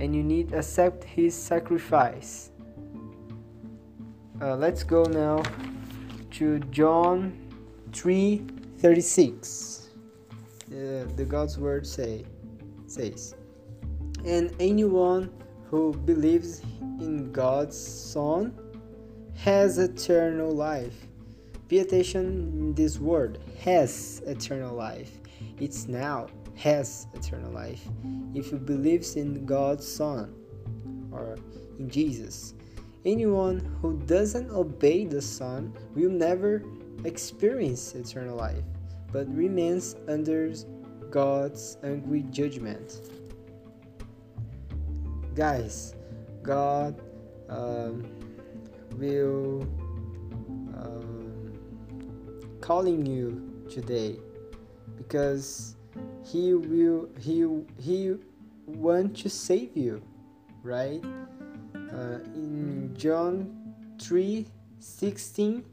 and 0.00 0.14
you 0.14 0.22
need 0.22 0.52
accept 0.52 1.04
his 1.04 1.34
sacrifice. 1.34 2.50
Uh, 4.40 4.56
let's 4.56 4.84
go 4.84 5.02
now 5.04 5.42
to 6.30 6.60
John 6.70 7.47
3:36. 7.92 9.88
Uh, 10.70 11.04
the 11.16 11.24
God's 11.24 11.58
word 11.58 11.86
say 11.86 12.24
says, 12.86 13.34
"And 14.24 14.52
anyone 14.60 15.30
who 15.70 15.92
believes 15.92 16.62
in 17.00 17.32
God's 17.32 17.76
Son 17.76 18.52
has 19.34 19.78
eternal 19.78 20.52
life." 20.52 21.06
Pay 21.68 21.80
attention 21.80 22.74
this 22.74 22.98
word 22.98 23.38
has 23.60 24.22
eternal 24.26 24.74
life. 24.74 25.20
It's 25.60 25.86
now 25.86 26.28
has 26.54 27.06
eternal 27.14 27.52
life 27.52 27.86
if 28.34 28.50
he 28.50 28.56
believes 28.56 29.16
in 29.16 29.46
God's 29.46 29.86
Son 29.86 30.34
or 31.12 31.36
in 31.78 31.88
Jesus. 31.88 32.54
Anyone 33.04 33.60
who 33.80 33.98
doesn't 34.06 34.50
obey 34.50 35.04
the 35.04 35.22
Son 35.22 35.72
will 35.94 36.10
never 36.10 36.62
experience 37.04 37.94
eternal 37.94 38.36
life, 38.36 38.62
but 39.12 39.28
remains 39.34 39.96
under 40.08 40.52
God's 41.10 41.78
angry 41.82 42.22
judgment. 42.30 43.00
Guys, 45.34 45.94
God 46.42 47.00
um, 47.48 48.04
will 48.96 49.62
um, 50.74 51.52
calling 52.60 53.06
you 53.06 53.64
today 53.70 54.16
because 54.96 55.76
he 56.24 56.54
will 56.54 57.08
he 57.20 57.46
he 57.80 58.16
want 58.66 59.16
to 59.18 59.30
save 59.30 59.76
you 59.76 60.02
right? 60.62 61.02
Uh, 61.74 62.18
in 62.34 62.94
John 62.96 63.74
3 64.00 64.46
16, 64.80 65.64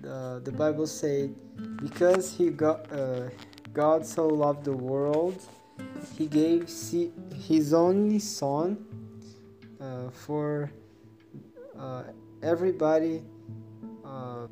the, 0.00 0.40
the 0.44 0.52
Bible 0.52 0.86
said, 0.86 1.34
Because 1.80 2.36
he 2.36 2.50
got, 2.50 2.90
uh, 2.92 3.28
God 3.72 4.06
so 4.06 4.26
loved 4.26 4.64
the 4.64 4.76
world, 4.76 5.40
he 6.16 6.26
gave 6.26 6.68
his 7.34 7.74
only 7.74 8.18
Son 8.18 8.84
uh, 9.80 10.10
for 10.10 10.70
uh, 11.78 12.04
everybody 12.42 13.22
uh, 14.04 14.46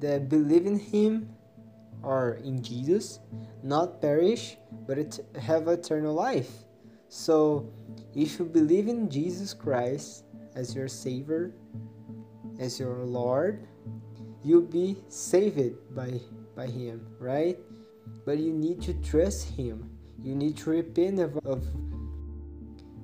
that 0.00 0.28
believe 0.28 0.66
in 0.66 0.78
him 0.78 1.28
or 2.02 2.40
in 2.44 2.62
Jesus, 2.62 3.20
not 3.62 4.00
perish, 4.00 4.56
but 4.86 5.20
have 5.38 5.68
eternal 5.68 6.14
life. 6.14 6.50
So, 7.08 7.68
if 8.14 8.38
you 8.38 8.44
believe 8.44 8.88
in 8.88 9.10
Jesus 9.10 9.52
Christ 9.52 10.24
as 10.54 10.74
your 10.74 10.88
Savior, 10.88 11.52
as 12.58 12.78
your 12.78 13.04
Lord, 13.04 13.66
you'll 14.44 14.62
be 14.62 14.96
saved 15.08 15.94
by 15.94 16.20
by 16.56 16.66
Him, 16.66 17.06
right? 17.18 17.58
But 18.24 18.38
you 18.38 18.52
need 18.52 18.82
to 18.82 18.94
trust 18.94 19.48
Him. 19.48 19.90
You 20.22 20.34
need 20.34 20.56
to 20.58 20.70
repent 20.70 21.20
of, 21.20 21.36
of 21.44 21.64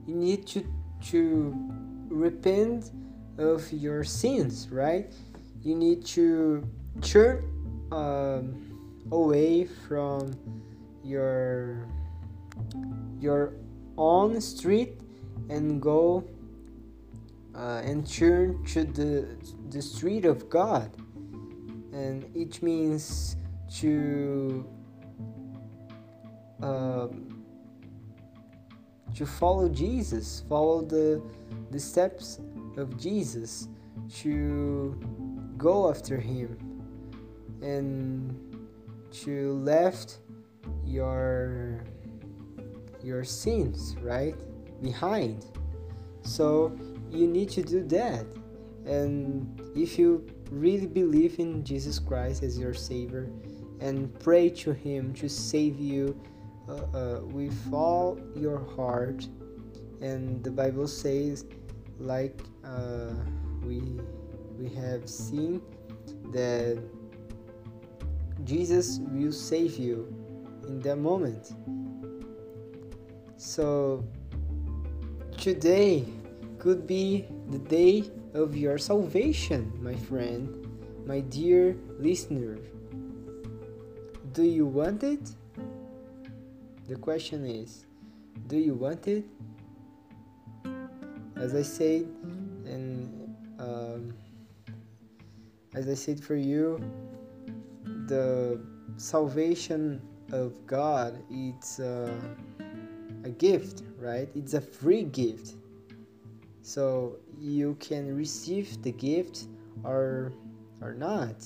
you 0.06 0.14
need 0.14 0.46
to 0.48 0.64
to 1.10 1.54
repent 2.08 2.90
of 3.38 3.70
your 3.72 4.04
sins, 4.04 4.68
right? 4.70 5.12
You 5.62 5.74
need 5.74 6.04
to 6.16 6.66
turn 7.00 7.44
um, 7.92 9.06
away 9.12 9.64
from 9.64 10.32
your 11.04 11.88
your 13.20 13.54
own 13.98 14.40
street 14.40 15.00
and 15.48 15.80
go 15.80 16.24
uh, 17.54 17.82
and 17.84 18.06
turn 18.06 18.64
to 18.66 18.84
the 18.84 19.36
the 19.70 19.82
street 19.82 20.24
of 20.24 20.48
God, 20.48 20.90
and 21.96 22.24
it 22.34 22.62
means 22.62 23.36
to 23.80 24.68
um, 26.62 27.42
to 29.14 29.24
follow 29.24 29.68
Jesus, 29.68 30.42
follow 30.48 30.82
the 30.82 31.22
the 31.70 31.80
steps 31.80 32.40
of 32.76 32.98
Jesus, 33.00 33.68
to 34.20 34.98
go 35.56 35.88
after 35.88 36.18
Him, 36.18 36.58
and 37.62 38.34
to 39.22 39.54
left 39.54 40.18
your 40.84 41.82
your 43.02 43.24
sins 43.24 43.96
right 44.02 44.36
behind. 44.82 45.46
So 46.22 46.76
you 47.10 47.26
need 47.26 47.48
to 47.50 47.62
do 47.62 47.82
that. 47.84 48.26
And 48.84 49.60
if 49.74 49.98
you 49.98 50.26
really 50.50 50.86
believe 50.86 51.38
in 51.38 51.64
Jesus 51.64 51.98
Christ 51.98 52.42
as 52.42 52.58
your 52.58 52.74
Savior 52.74 53.30
and 53.80 54.18
pray 54.20 54.48
to 54.50 54.72
Him 54.72 55.12
to 55.14 55.28
save 55.28 55.78
you 55.78 56.18
uh, 56.68 56.72
uh, 56.72 57.20
with 57.26 57.54
all 57.72 58.18
your 58.34 58.58
heart, 58.74 59.28
and 60.00 60.42
the 60.42 60.50
Bible 60.50 60.88
says, 60.88 61.44
like 61.98 62.40
uh, 62.64 63.12
we 63.62 63.80
we 64.58 64.68
have 64.70 65.08
seen, 65.08 65.62
that 66.32 66.82
Jesus 68.44 68.98
will 69.12 69.32
save 69.32 69.76
you 69.76 70.12
in 70.66 70.80
that 70.80 70.96
moment. 70.96 71.52
So 73.36 74.04
today 75.36 76.04
could 76.58 76.86
be 76.86 77.26
the 77.50 77.58
day 77.58 78.10
of 78.36 78.54
your 78.54 78.76
salvation, 78.76 79.72
my 79.80 79.94
friend, 79.94 80.68
my 81.06 81.20
dear 81.20 81.74
listener. 81.98 82.58
Do 84.34 84.42
you 84.42 84.66
want 84.66 85.02
it? 85.02 85.30
The 86.86 86.96
question 86.96 87.46
is, 87.46 87.86
do 88.46 88.58
you 88.58 88.74
want 88.74 89.08
it? 89.08 89.24
As 91.36 91.54
I 91.54 91.62
said, 91.62 92.06
and 92.66 93.34
um, 93.58 94.14
as 95.74 95.88
I 95.88 95.94
said 95.94 96.22
for 96.22 96.36
you, 96.36 96.78
the 98.06 98.60
salvation 98.98 100.02
of 100.32 100.66
God 100.66 101.22
it's 101.30 101.80
uh, 101.80 102.12
a 103.24 103.30
gift, 103.30 103.82
right? 103.98 104.28
It's 104.34 104.52
a 104.54 104.60
free 104.60 105.04
gift 105.04 105.54
so 106.66 107.20
you 107.38 107.76
can 107.80 108.14
receive 108.14 108.82
the 108.82 108.92
gift 108.92 109.46
or 109.84 110.32
or 110.80 110.94
not. 110.94 111.36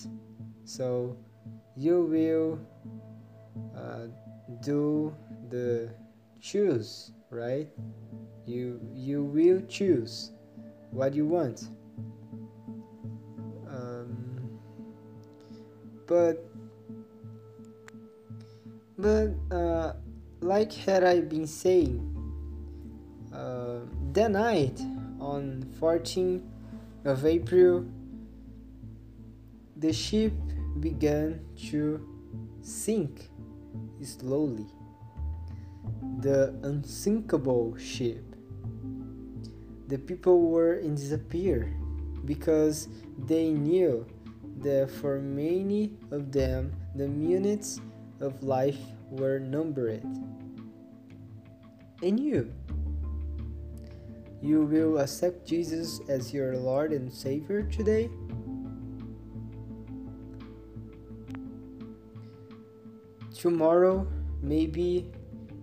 So 0.64 1.16
you 1.76 2.02
will 2.02 2.58
uh, 3.76 4.06
do 4.62 5.14
the 5.48 5.90
choose 6.40 7.12
right? 7.30 7.68
You 8.46 8.80
you 8.92 9.24
will 9.24 9.62
choose 9.68 10.32
what 10.90 11.14
you 11.14 11.26
want. 11.26 11.68
Um, 13.68 14.58
but 16.06 16.44
but 18.98 19.30
uh, 19.50 19.92
like 20.40 20.72
had 20.72 21.04
I 21.04 21.20
been 21.20 21.46
saying 21.46 22.04
uh, 23.32 23.80
night 24.28 24.80
on 25.20 25.64
14th 25.80 26.42
of 27.04 27.24
April, 27.26 27.84
the 29.76 29.92
ship 29.92 30.32
began 30.80 31.40
to 31.70 32.06
sink 32.62 33.30
slowly. 34.02 34.66
The 36.20 36.54
unsinkable 36.62 37.76
ship. 37.76 38.24
The 39.88 39.98
people 39.98 40.50
were 40.50 40.74
in 40.74 40.94
disappear 40.94 41.74
because 42.24 42.88
they 43.26 43.50
knew 43.50 44.06
that 44.58 44.90
for 44.90 45.18
many 45.18 45.96
of 46.10 46.30
them 46.30 46.72
the 46.94 47.08
minutes 47.08 47.80
of 48.20 48.42
life 48.42 48.78
were 49.10 49.38
numbered. 49.38 50.04
And 52.02 52.20
you? 52.20 52.52
You 54.40 54.64
will 54.64 54.96
accept 54.98 55.44
Jesus 55.44 56.00
as 56.08 56.32
your 56.32 56.56
Lord 56.56 56.92
and 56.96 57.12
Savior 57.12 57.62
today? 57.68 58.08
Tomorrow 63.36 64.08
may 64.40 64.64
be 64.64 65.12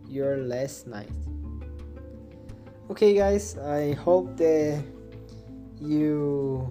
your 0.05 0.37
last 0.45 0.85
night. 0.85 1.09
Okay, 2.93 3.17
guys, 3.17 3.57
I 3.57 3.93
hope 3.93 4.37
that 4.37 4.85
you 5.81 6.69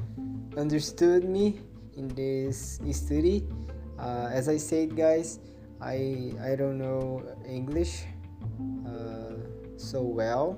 understood 0.57 1.27
me 1.27 1.59
in 1.99 2.07
this 2.15 2.79
study. 2.95 3.43
Uh, 3.99 4.31
as 4.31 4.49
I 4.49 4.59
said, 4.63 4.95
guys, 4.95 5.43
I 5.83 6.31
I 6.39 6.55
don't 6.55 6.79
know 6.79 7.27
English 7.43 8.07
uh, 8.87 9.43
so 9.75 10.07
well 10.07 10.55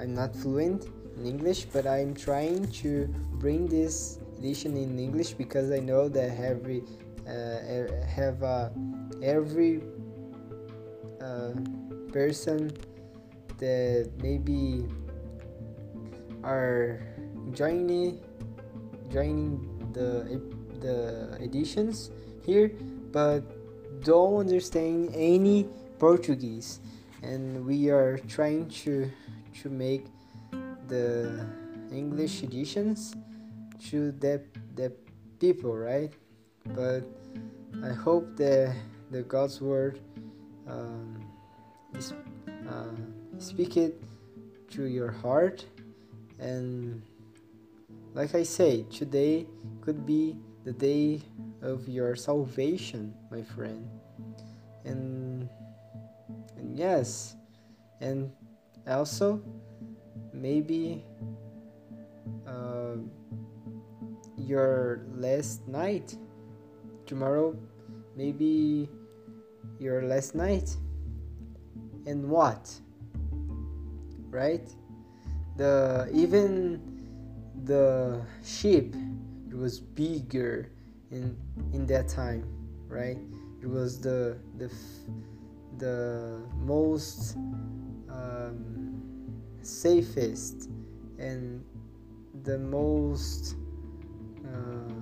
I'm 0.00 0.14
not 0.14 0.34
fluent 0.34 0.88
in 1.18 1.26
English, 1.26 1.66
but 1.66 1.86
I'm 1.86 2.14
trying 2.14 2.66
to 2.80 3.06
bring 3.36 3.66
this 3.66 4.18
edition 4.38 4.74
in 4.74 4.98
English 4.98 5.34
because 5.34 5.70
I 5.70 5.78
know 5.78 6.08
that 6.08 6.40
every 6.40 6.82
uh, 7.28 7.84
have 8.08 8.42
uh, 8.42 8.70
every 9.22 9.82
uh, 11.20 11.52
person 12.12 12.72
that 13.58 14.10
maybe 14.22 14.88
are 16.42 17.04
joining 17.52 18.24
joining 19.12 19.60
the 19.92 20.40
the 20.80 21.36
editions 21.44 22.10
here, 22.46 22.72
but 23.12 23.44
don't 24.02 24.48
understand 24.48 25.12
any 25.12 25.68
Portuguese, 25.98 26.80
and 27.20 27.66
we 27.66 27.90
are 27.90 28.16
trying 28.16 28.64
to 28.88 29.12
to 29.62 29.68
make 29.68 30.06
the 30.88 31.46
English 31.92 32.42
editions 32.42 33.14
to 33.90 34.12
the 34.12 34.42
the 34.74 34.92
people, 35.38 35.76
right? 35.76 36.12
But 36.74 37.02
I 37.82 37.92
hope 37.92 38.36
that 38.36 38.74
the 39.10 39.22
God's 39.22 39.60
word 39.60 40.00
um, 40.68 41.24
is, 41.94 42.12
uh, 42.68 42.94
speak 43.38 43.76
it 43.76 44.02
to 44.70 44.84
your 44.84 45.10
heart 45.10 45.64
and 46.38 47.02
like 48.14 48.34
I 48.34 48.42
say, 48.42 48.84
today 48.90 49.46
could 49.80 50.04
be 50.04 50.36
the 50.64 50.72
day 50.72 51.22
of 51.62 51.88
your 51.88 52.16
salvation, 52.16 53.14
my 53.30 53.42
friend. 53.42 53.88
And 54.84 55.48
and 56.56 56.76
yes, 56.76 57.36
and 58.00 58.32
also 58.90 59.42
maybe 60.32 61.04
uh, 62.46 62.96
your 64.36 65.02
last 65.14 65.66
night 65.68 66.16
tomorrow 67.06 67.56
maybe 68.16 68.88
your 69.78 70.02
last 70.02 70.34
night 70.34 70.76
and 72.06 72.28
what 72.28 72.70
right? 74.30 74.68
The 75.56 76.08
even 76.12 76.80
the 77.64 78.22
ship 78.44 78.94
it 79.48 79.54
was 79.54 79.80
bigger 79.80 80.70
in 81.10 81.36
in 81.72 81.86
that 81.86 82.08
time 82.08 82.44
right? 82.88 83.18
It 83.60 83.68
was 83.68 84.00
the 84.00 84.38
the 84.56 84.70
the 85.78 86.40
most 86.56 87.36
um, 88.20 89.42
safest 89.62 90.68
and 91.18 91.64
the 92.42 92.58
most 92.58 93.56
uh, 94.44 94.92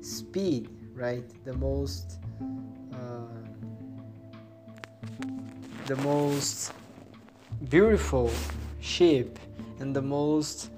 speed 0.00 0.68
right? 0.94 1.24
The 1.44 1.54
most 1.54 2.18
uh, 2.92 3.42
the 5.86 5.96
most 5.96 6.72
beautiful 7.68 8.30
ship 8.80 9.38
and 9.80 9.94
the 9.94 10.02
most 10.02 10.70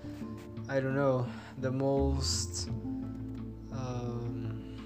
i 0.68 0.80
don't 0.80 0.94
know 0.94 1.26
the 1.58 1.70
most 1.70 2.68
um, 3.72 4.76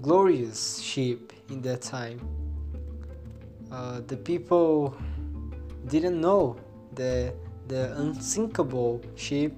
glorious 0.00 0.80
ship 0.80 1.32
in 1.50 1.60
that 1.60 1.80
time 1.82 2.20
uh, 3.72 4.00
the 4.06 4.16
people 4.16 4.96
didn't 5.88 6.20
know 6.20 6.56
the 6.94 7.32
the 7.68 7.96
unsinkable 7.98 9.00
ship 9.16 9.52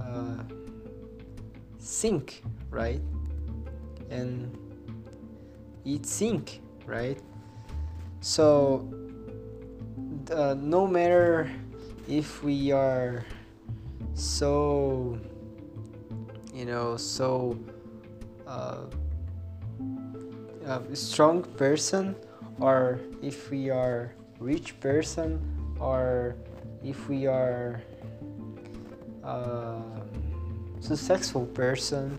uh, 0.00 0.42
sink 1.78 2.42
right? 2.70 3.00
And 4.10 4.56
it 5.84 6.06
sink 6.06 6.60
right? 6.86 7.18
So 8.20 8.88
uh, 10.30 10.54
no 10.58 10.86
matter 10.86 11.50
if 12.08 12.42
we 12.42 12.72
are 12.72 13.24
so 14.14 15.18
you 16.52 16.66
know 16.66 16.96
so 16.96 17.58
uh, 18.46 18.82
a 20.66 20.96
strong 20.96 21.42
person 21.56 22.14
or 22.58 23.00
if 23.22 23.50
we 23.50 23.70
are 23.70 24.12
rich 24.38 24.78
person 24.80 25.40
or 25.78 26.36
if 26.82 27.08
we 27.08 27.26
are 27.26 27.82
a 29.22 29.82
successful 30.80 31.46
person 31.46 32.18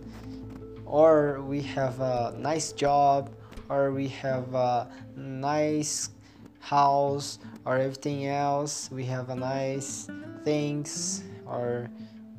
or 0.86 1.42
we 1.42 1.62
have 1.62 2.00
a 2.00 2.34
nice 2.38 2.72
job 2.72 3.32
or 3.70 3.92
we 3.92 4.08
have 4.08 4.54
a 4.54 4.88
nice 5.16 6.12
house 6.60 7.40
or 7.66 7.78
everything 7.78 8.28
else 8.28 8.90
we 8.92 9.04
have 9.04 9.30
a 9.30 9.36
nice 9.36 10.08
things 10.44 11.24
or 11.48 11.90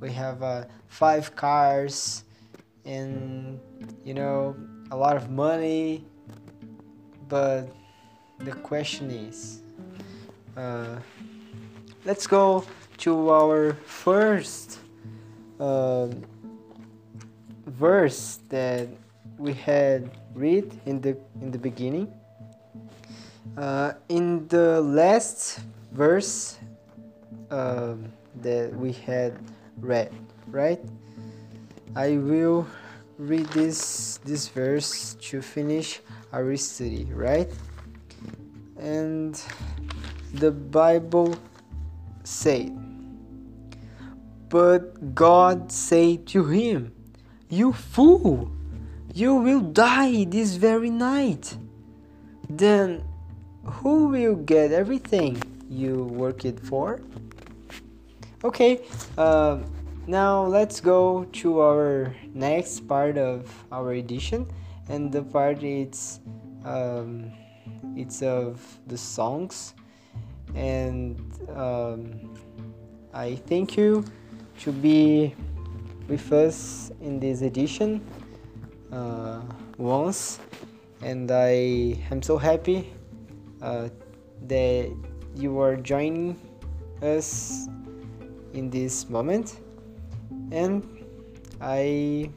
we 0.00 0.12
have 0.12 0.42
uh, 0.42 0.64
five 0.88 1.34
cars 1.34 2.24
and 2.84 3.60
you 4.04 4.14
know 4.14 4.54
a 4.90 4.96
lot 4.96 5.16
of 5.16 5.30
money 5.30 6.04
but 7.28 7.68
the 8.44 8.52
question 8.52 9.10
is 9.10 9.62
uh, 10.56 10.98
let's 12.04 12.26
go 12.26 12.64
to 12.98 13.30
our 13.30 13.74
first 13.86 14.78
uh, 15.60 16.08
verse 17.66 18.40
that 18.48 18.88
we 19.38 19.52
had 19.52 20.10
read 20.34 20.78
in 20.86 21.00
the 21.00 21.16
in 21.40 21.50
the 21.50 21.58
beginning 21.58 22.12
uh, 23.56 23.92
in 24.08 24.46
the 24.48 24.80
last 24.80 25.60
verse 25.92 26.58
um, 27.50 28.10
that 28.40 28.74
we 28.74 28.92
had 28.92 29.38
read, 29.78 30.12
right? 30.48 30.80
I 31.94 32.16
will 32.16 32.66
read 33.18 33.46
this 33.48 34.18
this 34.24 34.48
verse 34.48 35.14
to 35.28 35.42
finish 35.42 36.00
our 36.32 36.56
study, 36.56 37.04
right? 37.12 37.52
And 38.82 39.40
the 40.34 40.50
Bible 40.50 41.36
said, 42.24 42.76
But 44.48 45.14
God 45.14 45.70
said 45.70 46.26
to 46.34 46.46
him, 46.46 46.92
You 47.48 47.72
fool, 47.72 48.50
you 49.14 49.36
will 49.36 49.60
die 49.60 50.24
this 50.24 50.56
very 50.56 50.90
night. 50.90 51.56
Then 52.50 53.04
who 53.62 54.08
will 54.08 54.34
get 54.34 54.72
everything 54.72 55.40
you 55.70 56.02
worked 56.02 56.58
for? 56.58 57.00
Okay, 58.42 58.80
uh, 59.16 59.60
now 60.08 60.44
let's 60.44 60.80
go 60.80 61.22
to 61.32 61.60
our 61.60 62.16
next 62.34 62.88
part 62.88 63.16
of 63.16 63.46
our 63.70 63.92
edition, 63.92 64.50
and 64.88 65.12
the 65.12 65.22
part 65.22 65.62
it's 65.62 66.18
um, 66.64 67.30
it's 67.96 68.22
of 68.22 68.60
the 68.86 68.96
songs, 68.96 69.74
and 70.54 71.18
um, 71.54 72.34
I 73.12 73.36
thank 73.46 73.76
you 73.76 74.04
to 74.60 74.72
be 74.72 75.34
with 76.08 76.32
us 76.32 76.90
in 77.00 77.20
this 77.20 77.42
edition 77.42 78.00
uh, 78.92 79.40
once, 79.78 80.40
and 81.02 81.30
I 81.30 81.98
am 82.10 82.22
so 82.22 82.38
happy 82.38 82.92
uh, 83.60 83.88
that 84.48 84.90
you 85.36 85.58
are 85.60 85.76
joining 85.76 86.38
us 87.02 87.68
in 88.52 88.70
this 88.70 89.08
moment. 89.08 89.60
And 90.50 91.02
i 91.62 92.28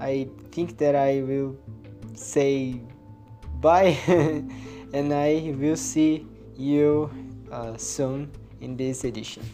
i 0.00 0.26
think 0.50 0.78
that 0.78 0.96
i 0.96 1.20
will 1.20 1.54
say 2.14 2.80
bye. 3.60 3.96
And 4.92 5.14
i 5.14 5.54
will 5.56 5.76
see 5.76 6.26
you 6.56 7.10
uh, 7.52 7.76
soon 7.76 8.30
in 8.60 8.76
this 8.76 9.04
edition. 9.04 9.44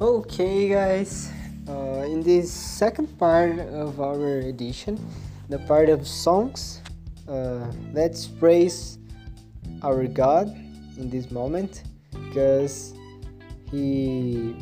Okay 0.00 0.68
guys. 0.68 1.32
Uh, 1.68 2.06
in 2.08 2.22
this 2.22 2.50
second 2.50 3.06
part 3.18 3.58
of 3.58 4.00
our 4.00 4.38
edition 4.40 4.96
the 5.50 5.58
part 5.68 5.90
of 5.90 6.08
songs 6.08 6.80
uh, 7.28 7.70
let's 7.92 8.26
praise 8.26 8.96
our 9.82 10.06
god 10.06 10.48
in 10.96 11.10
this 11.10 11.30
moment 11.30 11.82
because 12.12 12.94
he 13.70 14.54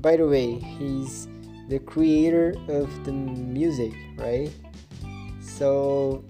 by 0.00 0.16
the 0.16 0.26
way 0.26 0.54
he's 0.58 1.28
the 1.68 1.78
creator 1.78 2.54
of 2.68 3.04
the 3.04 3.12
music 3.12 3.92
right 4.16 4.50
so 5.40 6.24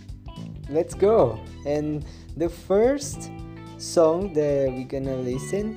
let's 0.70 0.94
go 0.94 1.38
and 1.66 2.04
the 2.36 2.48
first 2.48 3.30
song 3.78 4.32
that 4.32 4.72
we're 4.72 4.84
gonna 4.84 5.16
listen 5.16 5.76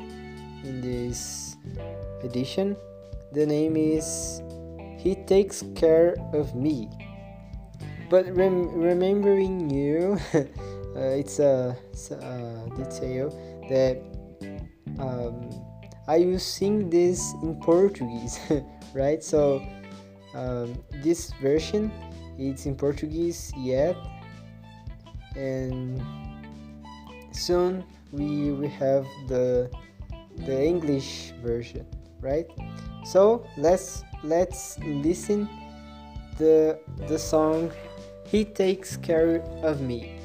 in 0.64 0.82
this 0.82 1.58
edition 2.24 2.76
the 3.32 3.46
name 3.46 3.78
is 3.78 4.42
He 4.98 5.14
Takes 5.14 5.64
Care 5.76 6.16
of 6.34 6.56
Me. 6.56 6.90
But 8.10 8.26
rem- 8.36 8.74
remembering 8.74 9.70
you, 9.70 10.18
uh, 10.34 11.14
it's 11.14 11.38
a, 11.38 11.78
a, 12.10 12.70
detail 12.76 13.30
that 13.70 14.02
um, 15.00 15.50
I 16.08 16.20
will 16.20 16.40
sing 16.40 16.90
this 16.90 17.34
in 17.42 17.60
Portuguese, 17.60 18.40
right? 18.94 19.24
So 19.24 19.66
um, 20.34 20.76
this 21.02 21.32
version 21.42 21.92
it's 22.38 22.66
in 22.66 22.76
Portuguese 22.76 23.52
yet, 23.58 23.96
and 25.36 26.02
soon 27.32 27.84
we 28.12 28.52
will 28.52 28.70
have 28.70 29.06
the 29.28 29.70
the 30.46 30.64
English 30.64 31.34
version, 31.44 31.86
right? 32.22 32.48
So 33.04 33.46
let's 33.58 34.04
let's 34.24 34.80
listen 34.80 35.50
the 36.38 36.80
the 37.08 37.20
song 37.20 37.72
He 38.26 38.46
Takes 38.46 38.96
Care 38.96 39.42
of 39.64 39.82
Me. 39.82 40.16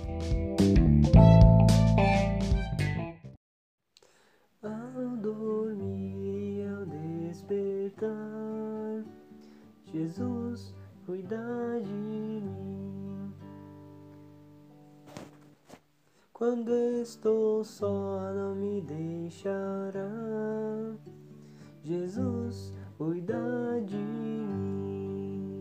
Jesus, 9.95 10.75
cuida 11.07 11.39
de 11.81 11.93
mim. 11.93 13.33
Quando 16.33 16.73
estou 17.01 17.63
só, 17.63 18.19
não 18.35 18.57
me 18.57 18.81
deixará. 18.81 20.11
Jesus, 21.85 22.73
cuida 22.99 23.81
de 23.87 23.97
mim. 23.97 25.61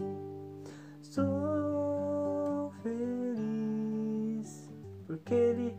Sou 1.00 2.72
feliz 2.82 4.68
porque 5.06 5.36
Ele 5.36 5.78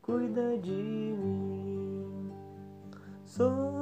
cuida 0.00 0.56
de 0.58 0.70
mim. 0.70 2.30
Sou 3.24 3.75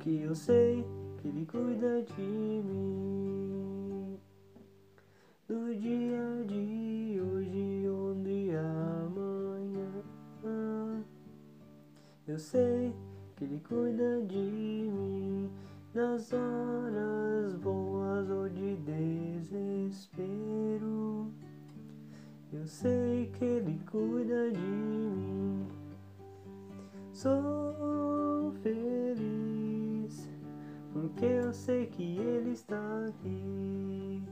porque 0.00 0.22
eu 0.24 0.34
sei 0.34 0.82
que 1.18 1.28
Ele 1.28 1.44
cuida 1.44 2.02
de 2.02 2.22
mim. 2.22 4.18
No 5.46 5.74
dia 5.74 6.42
de 6.46 7.20
hoje, 7.20 7.86
onde 7.86 8.50
amanhã, 8.56 10.02
eu 12.26 12.38
sei 12.38 12.94
que 13.36 13.44
Ele 13.44 13.60
cuida 13.60 14.22
de 14.22 14.38
mim 14.90 15.50
nas 15.92 16.32
horas 16.32 17.54
boas 17.56 18.30
ou 18.30 18.48
de 18.48 18.76
desespero. 18.76 20.30
Eu 22.50 22.66
sei 22.66 23.30
que 23.34 23.44
Ele 23.44 23.78
cuida 23.84 24.50
de 24.50 24.60
mim. 24.60 25.68
Sou 27.12 28.50
feliz 28.62 29.49
porque 30.92 31.24
eu 31.24 31.52
sei 31.52 31.86
que 31.86 32.18
Ele 32.18 32.50
está 32.52 32.80
aqui. 33.08 34.22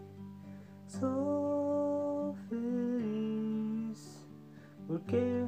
Sou 0.87 2.35
feliz 2.49 4.27
porque 4.87 5.47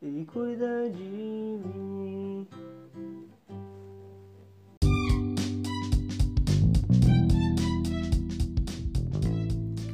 Ele 0.00 0.24
cuida 0.24 0.90
de 0.90 1.58
mim. 1.64 2.48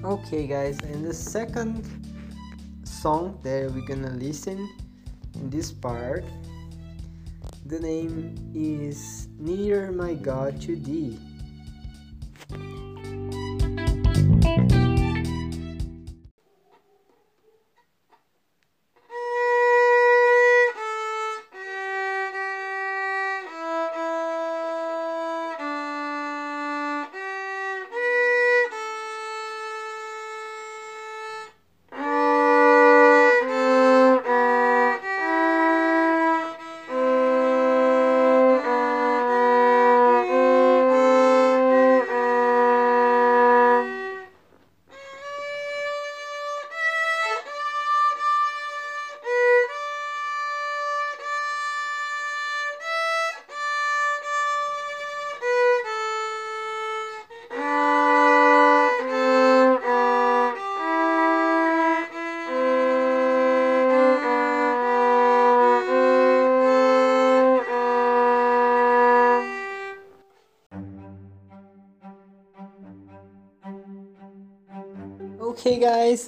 Okay, 0.05 0.47
guys, 0.47 0.79
and 0.85 1.05
the 1.05 1.13
second 1.13 1.85
song 2.83 3.39
that 3.43 3.71
we're 3.75 3.85
gonna 3.87 4.17
listen 4.17 4.69
in 5.35 5.51
this 5.51 5.71
part, 5.71 6.25
the 7.69 7.79
name 7.81 8.35
is 8.55 9.29
Near 9.39 9.93
My 9.93 10.15
God 10.15 10.59
to 10.63 10.75
Thee. 10.75 11.19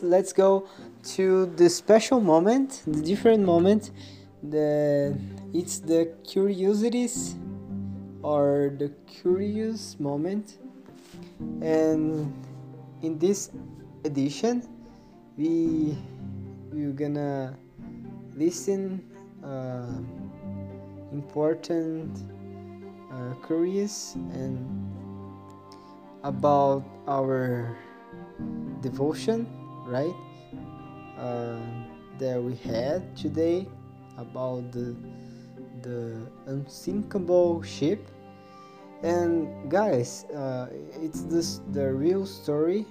Let's 0.03 0.33
go 0.33 0.67
to 1.17 1.47
the 1.57 1.69
special 1.69 2.21
moment, 2.21 2.83
the 2.87 3.03
different 3.03 3.45
moment. 3.45 3.91
The 4.43 5.19
it's 5.53 5.81
the 5.81 6.13
curiosities 6.25 7.35
or 8.23 8.73
the 8.79 8.91
curious 9.07 9.99
moment, 9.99 10.59
and 11.61 12.33
in 13.03 13.19
this 13.19 13.51
edition, 14.05 14.63
we 15.37 15.97
we're 16.73 16.97
gonna 16.97 17.57
listen 18.37 19.03
uh, 19.45 20.01
important 21.13 22.17
uh, 23.13 23.35
curious 23.47 24.15
and 24.33 24.65
about 26.23 26.85
our 27.09 27.77
devotion, 28.81 29.47
right? 29.91 30.15
Uh, 31.19 31.59
that 32.19 32.41
we 32.41 32.55
had 32.57 33.17
today 33.17 33.67
about 34.17 34.71
the 34.73 34.95
the 35.83 36.31
unsinkable 36.47 37.63
ship. 37.63 38.07
And 39.03 39.71
guys, 39.71 40.25
uh, 40.37 40.69
it's 41.01 41.23
this 41.23 41.61
the 41.73 41.93
real 41.93 42.27
story, 42.27 42.87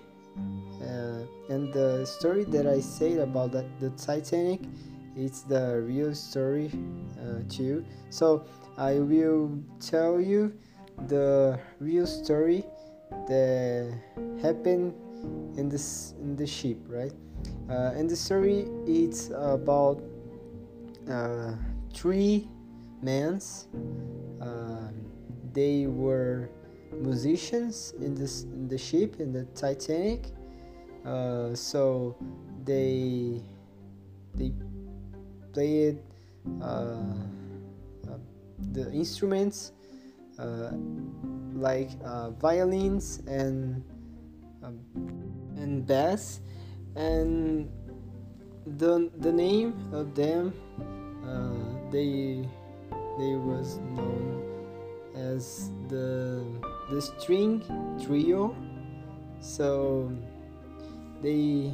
uh, 0.82 1.22
and 1.50 1.72
the 1.74 2.06
story 2.06 2.44
that 2.46 2.66
I 2.66 2.82
said 2.82 3.20
about 3.20 3.52
the, 3.52 3.66
the 3.80 3.92
Titanic, 3.92 4.62
it's 5.16 5.42
the 5.42 5.82
real 5.86 6.16
story 6.16 6.72
uh, 7.22 7.46
too. 7.48 7.86
So 8.10 8.44
I 8.78 9.00
will 9.00 9.54
tell 9.80 10.20
you 10.20 10.54
the 11.08 11.60
real 11.80 12.08
story 12.08 12.66
that 13.28 13.94
happened 14.42 14.94
in 15.58 15.70
this 15.70 16.14
in 16.22 16.36
the 16.36 16.48
ship, 16.48 16.78
right? 16.88 17.14
Uh, 17.70 17.94
and 17.96 18.10
the 18.10 18.16
story 18.16 18.68
it's 18.88 19.30
about 19.36 20.02
uh, 21.10 21.54
three 21.94 22.48
men. 23.02 23.40
Uh, 24.42 24.90
they 25.54 25.88
were 25.88 26.50
musicians 26.94 27.94
in 28.00 28.16
this 28.16 28.44
in 28.44 28.68
the 28.68 28.78
ship 28.78 29.20
in 29.20 29.32
the 29.32 29.44
Titanic. 29.56 30.32
Uh, 31.06 31.56
so 31.56 32.16
they 32.66 33.42
they 34.36 34.52
played 35.54 36.00
uh, 36.62 37.02
uh, 38.08 38.18
the 38.72 38.92
instruments 38.92 39.74
like 41.54 41.92
violins 42.40 43.22
and 43.28 43.84
um, 44.64 44.80
and 45.58 45.86
bass 45.86 46.42
and 46.96 47.70
the 48.78 49.10
the 49.20 49.32
name 49.32 49.74
of 49.94 50.16
them 50.16 50.54
uh, 51.26 51.92
they 51.92 52.48
they 53.18 53.36
was 53.36 53.78
known 53.96 54.40
as 55.16 55.72
the 55.88 56.44
the 56.90 57.02
string 57.02 57.62
trio. 58.02 58.56
So 59.40 60.12
they 61.22 61.72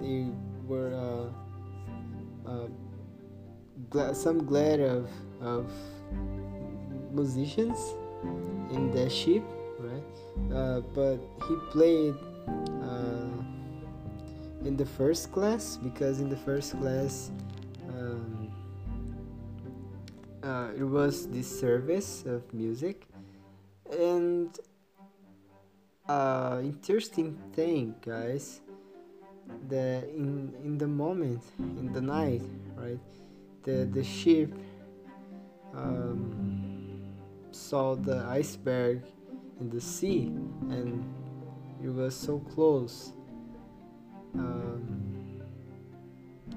they 0.00 0.26
were 0.66 0.94
uh, 0.94 2.50
uh, 2.50 2.66
glad, 3.90 4.16
some 4.16 4.44
glad 4.44 4.80
of 4.80 5.10
of 5.40 5.70
musicians 7.12 7.78
in 8.70 8.90
the 8.90 9.08
ship 9.08 9.42
right? 9.78 10.02
Uh, 10.52 10.80
but 10.94 11.18
he 11.46 11.54
played 11.70 12.14
uh, 12.82 14.66
in 14.66 14.76
the 14.76 14.86
first 14.86 15.32
class 15.32 15.76
because 15.76 16.20
in 16.20 16.28
the 16.28 16.36
first 16.36 16.78
class 16.80 17.30
um, 17.88 18.52
uh, 20.42 20.68
it 20.76 20.84
was 20.84 21.28
this 21.28 21.48
service 21.60 22.24
of 22.26 22.42
music. 22.54 23.06
And 23.90 24.56
uh, 26.08 26.60
interesting 26.62 27.36
thing 27.52 27.94
guys 28.04 28.60
that 29.68 30.04
in 30.08 30.54
in 30.62 30.78
the 30.78 30.86
moment 30.86 31.42
in 31.58 31.92
the 31.92 32.00
night 32.00 32.42
right 32.76 32.98
the 33.62 33.88
the 33.92 34.04
ship 34.04 34.52
um, 35.74 37.00
saw 37.50 37.94
the 37.94 38.24
iceberg 38.28 39.02
in 39.60 39.70
the 39.70 39.80
sea 39.80 40.26
and 40.70 41.04
it 41.82 41.88
were 41.88 42.10
so 42.10 42.38
close. 42.54 43.12
Um, 44.34 45.42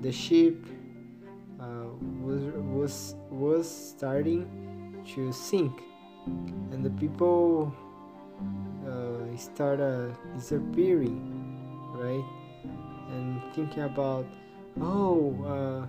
the 0.02 0.12
ship 0.12 0.58
uh, 1.60 1.88
was 2.22 2.44
was 2.56 3.16
was 3.30 3.70
starting 3.70 5.04
to 5.16 5.32
sink 5.32 5.82
and 6.72 6.84
the 6.84 6.90
people 6.92 7.74
uh, 8.88 9.38
started 9.38 10.16
disappearing 10.36 11.42
right? 11.94 12.26
And 13.12 13.42
thinking 13.54 13.84
about 13.84 14.26
oh 14.82 15.36
uh, 15.46 15.88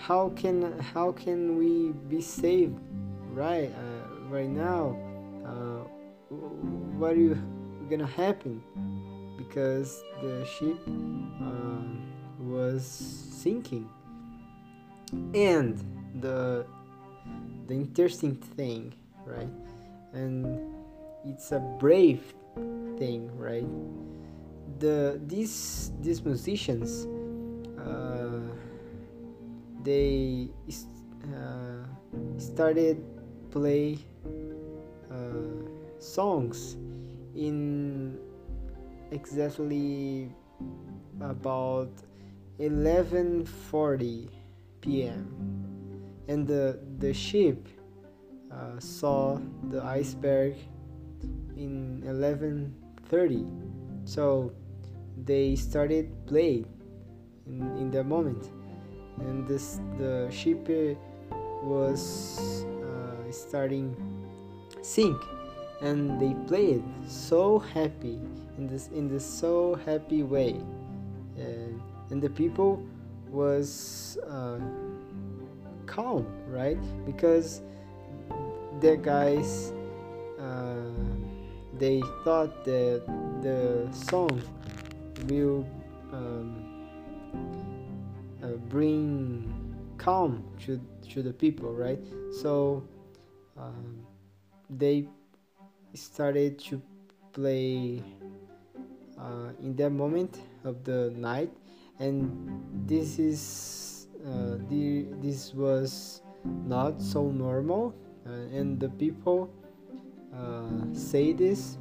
how 0.00 0.30
can 0.30 0.78
how 0.78 1.12
can 1.12 1.56
we 1.58 1.92
be 2.08 2.20
saved 2.20 2.78
right 3.32 3.70
uh, 3.70 4.28
right 4.28 4.48
now? 4.48 4.96
Uh, 5.44 5.84
what 6.98 7.12
are 7.12 7.16
you 7.16 7.38
gonna 7.88 8.06
happen 8.06 8.62
because 9.36 10.02
the 10.20 10.44
ship 10.44 10.78
uh, 11.42 11.78
was 12.40 12.84
sinking. 12.84 13.88
And 15.34 15.82
the 16.20 16.66
the 17.66 17.74
interesting 17.74 18.34
thing 18.34 18.94
right? 19.24 19.48
And 20.12 20.58
it's 21.24 21.52
a 21.52 21.60
brave 21.78 22.34
thing 22.98 23.30
right? 23.36 23.66
The 24.80 25.20
these 25.26 25.92
these 26.00 26.24
musicians 26.24 27.06
uh, 27.78 28.40
they 29.82 30.48
uh, 31.34 31.84
started 32.38 33.02
play 33.50 33.98
uh, 35.10 35.98
songs 35.98 36.76
in 37.38 38.18
exactly 39.14 40.28
about 41.22 41.94
11:40 42.58 44.28
p.m. 44.80 45.22
and 46.26 46.46
the 46.46 46.82
the 46.98 47.14
ship 47.14 47.68
uh, 48.50 48.78
saw 48.82 49.38
the 49.70 49.78
iceberg 49.84 50.58
in 51.56 52.02
11:30 52.02 53.46
so 54.04 54.50
they 55.24 55.54
started 55.54 56.10
play 56.26 56.64
in, 57.46 57.62
in 57.78 57.90
the 57.90 58.02
moment. 58.02 58.50
And 59.18 59.46
this 59.46 59.80
the 59.98 60.30
ship 60.30 60.68
was 61.62 62.64
uh, 62.82 63.30
starting 63.30 63.96
sink 64.82 65.18
and 65.80 66.20
they 66.20 66.34
played 66.46 66.82
so 67.06 67.58
happy 67.58 68.18
in 68.56 68.66
this 68.66 68.88
in 68.88 69.08
this 69.08 69.24
so 69.24 69.74
happy 69.86 70.22
way. 70.22 70.60
And, 71.36 71.80
and 72.10 72.20
the 72.20 72.30
people 72.30 72.82
was 73.30 74.18
uh, 74.28 74.58
calm 75.86 76.26
right? 76.48 76.78
Because 77.06 77.62
the 78.80 78.96
guys 78.96 79.72
uh, 80.40 80.90
they 81.78 82.02
thought 82.24 82.64
that 82.64 83.02
the 83.42 83.88
song 83.92 84.42
will 85.26 85.66
um, 86.12 86.64
uh, 88.42 88.48
bring 88.68 89.52
calm 89.96 90.44
to, 90.64 90.80
to 91.10 91.22
the 91.22 91.32
people 91.32 91.72
right? 91.72 92.02
So 92.40 92.82
um, 93.56 94.06
they 94.70 95.06
started 95.98 96.58
to 96.70 96.80
play 97.32 98.02
uh, 99.18 99.50
in 99.60 99.76
that 99.76 99.90
moment 99.90 100.38
of 100.64 100.84
the 100.84 101.12
night. 101.16 101.50
And 101.98 102.62
this 102.86 103.18
is 103.18 104.08
uh, 104.24 104.58
the, 104.68 105.06
this 105.20 105.54
was 105.54 106.22
not 106.44 107.00
so 107.02 107.30
normal. 107.30 107.94
Uh, 108.26 108.56
and 108.56 108.78
the 108.78 108.88
people 108.88 109.50
uh, 110.34 110.92
say 110.92 111.32
this. 111.32 111.78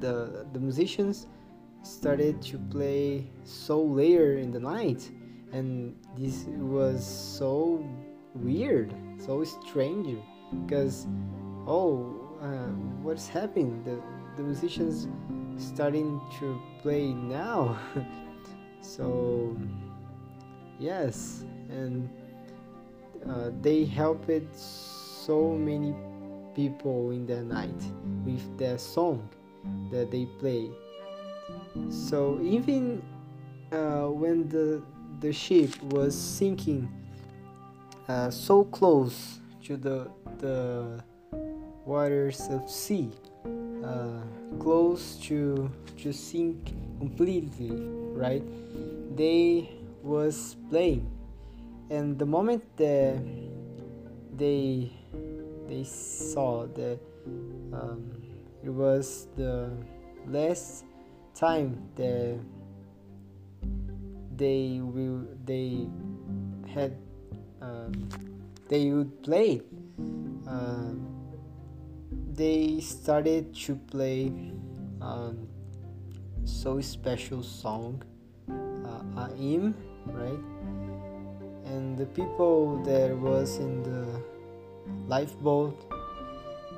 The 0.00 0.46
the 0.52 0.58
musicians 0.58 1.28
started 1.82 2.42
to 2.42 2.58
play 2.58 3.30
so 3.44 3.80
later 3.80 4.38
in 4.38 4.50
the 4.50 4.58
night. 4.58 5.08
And 5.52 5.94
this 6.18 6.46
was 6.58 7.06
so 7.06 7.86
weird 8.34 8.92
so 9.18 9.44
strange. 9.44 10.18
Because 10.52 11.06
oh 11.66 12.25
uh, 12.40 12.70
what's 13.02 13.28
happening? 13.28 13.82
The, 13.84 14.00
the 14.36 14.42
musicians 14.42 15.08
starting 15.56 16.20
to 16.38 16.60
play 16.82 17.12
now. 17.12 17.78
So 18.82 19.56
yes 20.78 21.44
and 21.68 22.08
uh, 23.28 23.50
they 23.60 23.84
helped 23.84 24.54
so 24.54 25.50
many 25.52 25.94
people 26.54 27.10
in 27.10 27.26
the 27.26 27.42
night 27.42 27.82
with 28.24 28.58
their 28.58 28.78
song 28.78 29.28
that 29.90 30.10
they 30.10 30.26
play. 30.38 30.70
So 31.90 32.38
even 32.42 33.02
uh, 33.72 34.06
when 34.06 34.48
the 34.48 34.82
the 35.20 35.32
ship 35.32 35.70
was 35.82 36.14
sinking 36.14 36.88
uh, 38.08 38.30
so 38.30 38.64
close 38.64 39.40
to 39.64 39.76
the 39.76 40.08
the 40.38 41.02
waters 41.86 42.48
of 42.50 42.68
sea 42.68 43.10
uh, 43.84 44.20
close 44.58 45.16
to 45.22 45.70
to 45.96 46.12
sink 46.12 46.74
completely 46.98 47.70
right? 48.12 48.42
They 49.16 49.70
was 50.02 50.56
playing 50.68 51.06
and 51.90 52.18
the 52.18 52.26
moment 52.26 52.64
that 52.76 53.22
they 54.36 54.90
they 55.68 55.84
saw 55.84 56.66
that 56.66 56.98
um, 57.72 58.10
it 58.62 58.70
was 58.70 59.28
the 59.36 59.70
last 60.26 60.84
time 61.34 61.78
that 61.94 62.38
they 64.36 64.80
will 64.82 65.26
they 65.44 65.86
had 66.68 66.96
um, 67.62 68.08
they 68.68 68.90
would 68.90 69.22
play 69.22 69.60
uh, 70.48 70.92
they 72.36 72.80
started 72.80 73.54
to 73.54 73.74
play 73.74 74.30
um, 75.00 75.48
so 76.44 76.80
special 76.80 77.42
song 77.42 78.02
uh, 79.16 79.28
Aim 79.38 79.74
right? 80.06 80.38
And 81.64 81.96
the 81.96 82.06
people 82.06 82.82
that 82.84 83.16
was 83.16 83.56
in 83.56 83.82
the 83.82 84.22
lifeboat 85.08 85.90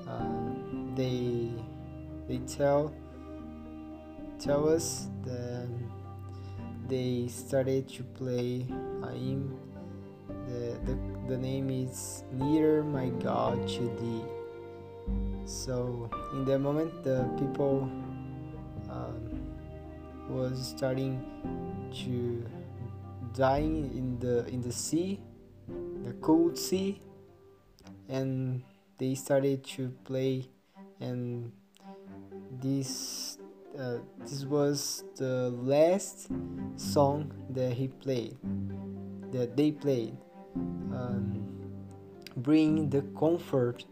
uh, 0.09 0.55
they 0.95 1.51
they 2.29 2.39
tell 2.47 2.95
tell 4.39 4.69
us 4.69 5.09
that 5.25 5.69
they 6.87 7.27
started 7.29 7.89
to 7.89 8.03
play 8.05 8.65
Aim 9.13 9.59
the, 10.47 10.79
the, 10.85 10.99
the 11.29 11.37
name 11.37 11.69
is 11.69 12.23
nearer 12.33 12.85
my 12.85 13.09
God 13.09 13.67
to 13.69 13.83
thee 14.01 14.38
so 15.49 16.11
in 16.35 16.45
that 16.45 16.59
moment 16.59 17.03
the 17.03 17.27
people 17.39 17.91
um, 18.91 19.41
was 20.29 20.75
starting 20.77 21.25
to 21.91 22.45
dying 23.33 23.91
in 23.97 24.19
the 24.19 24.47
in 24.49 24.61
the 24.61 24.71
sea 24.71 25.19
the 26.05 26.13
cold 26.21 26.57
sea 26.59 27.01
and 28.11 28.63
they 28.99 29.15
started 29.15 29.65
to 29.65 29.89
play 30.05 30.47
and 31.01 31.51
this 32.61 33.39
uh, 33.79 33.97
this 34.19 34.45
was 34.45 35.05
the 35.17 35.49
last 35.63 36.29
song 36.77 37.33
that 37.49 37.73
he 37.73 37.89
played 37.89 38.37
that 39.33 39.57
they 39.57 39.73
played 39.73 40.15
um, 40.93 41.43
bring 42.37 42.91
the 42.91 43.01
comfort 43.19 43.87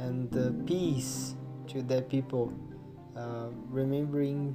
and 0.00 0.66
peace 0.66 1.34
to 1.68 1.82
the 1.82 2.02
people, 2.02 2.52
uh, 3.16 3.48
remembering 3.68 4.54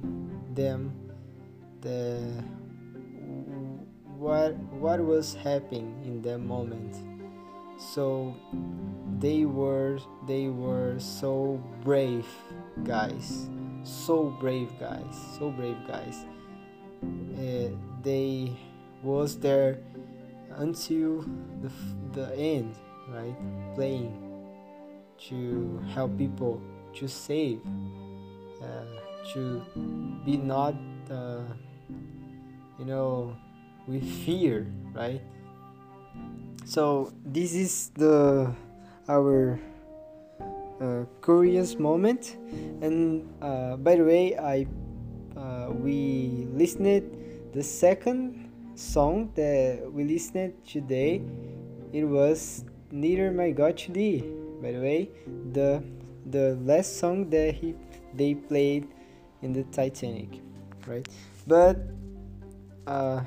them 0.54 0.92
the 1.80 2.20
what 4.18 4.56
what 4.80 5.00
was 5.00 5.34
happening 5.34 5.94
in 6.04 6.22
that 6.22 6.38
moment. 6.38 6.96
So 7.78 8.34
they 9.18 9.44
were 9.44 9.98
they 10.26 10.48
were 10.48 10.98
so 10.98 11.62
brave 11.84 12.26
guys, 12.84 13.48
so 13.84 14.34
brave 14.40 14.72
guys, 14.80 15.14
so 15.38 15.50
brave 15.50 15.76
guys. 15.86 16.24
Uh, 17.38 17.68
they 18.02 18.56
was 19.02 19.38
there 19.38 19.78
until 20.56 21.24
the 21.62 21.70
the 22.12 22.34
end, 22.34 22.74
right? 23.12 23.36
Playing 23.74 24.25
to 25.18 25.80
help 25.94 26.16
people 26.18 26.60
to 26.94 27.08
save 27.08 27.60
uh, 28.62 28.84
to 29.32 29.62
be 30.24 30.36
not 30.36 30.74
uh, 31.10 31.42
you 32.78 32.84
know 32.84 33.36
with 33.86 34.04
fear 34.24 34.66
right? 34.94 35.20
So 36.64 37.12
this 37.24 37.54
is 37.54 37.90
the 37.94 38.50
our 39.08 39.60
uh, 40.80 41.04
curious 41.22 41.78
moment. 41.78 42.36
And 42.82 43.28
uh, 43.40 43.76
by 43.76 43.96
the 43.96 44.04
way 44.04 44.36
i 44.36 44.66
uh, 45.36 45.70
we 45.70 46.48
listened 46.52 47.04
the 47.52 47.62
second 47.62 48.50
song 48.74 49.30
that 49.36 49.84
we 49.92 50.04
listened 50.04 50.54
today. 50.66 51.22
It 51.92 52.04
was 52.04 52.64
nearer 52.90 53.30
my 53.30 53.50
god 53.50 53.76
to 53.78 53.92
thee 53.92 54.35
by 54.62 54.72
the 54.72 54.80
way 54.80 55.10
the 55.52 55.82
the 56.30 56.56
last 56.62 56.98
song 56.98 57.30
that 57.30 57.54
he 57.54 57.74
they 58.14 58.34
played 58.34 58.88
in 59.42 59.52
the 59.52 59.62
titanic 59.64 60.40
right? 60.86 61.06
But 61.46 61.78
uh, 62.86 63.22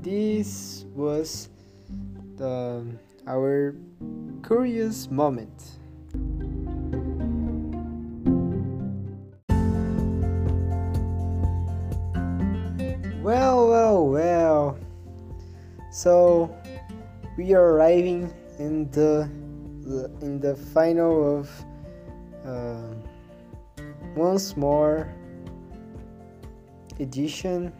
this 0.00 0.84
was 0.94 1.48
the 2.36 2.86
our 3.26 3.74
curious 4.44 5.10
moment. 5.10 5.78
Well 13.22 13.68
well 13.68 14.08
well. 14.08 14.78
So 15.92 16.54
we 17.36 17.52
are 17.54 17.74
arriving 17.74 18.32
in 18.58 18.90
the 18.90 19.28
in 20.20 20.38
the 20.40 20.54
final 20.54 21.38
of 21.38 21.50
uh, 22.44 22.92
once 24.14 24.56
more 24.56 25.12
edition 27.00 27.72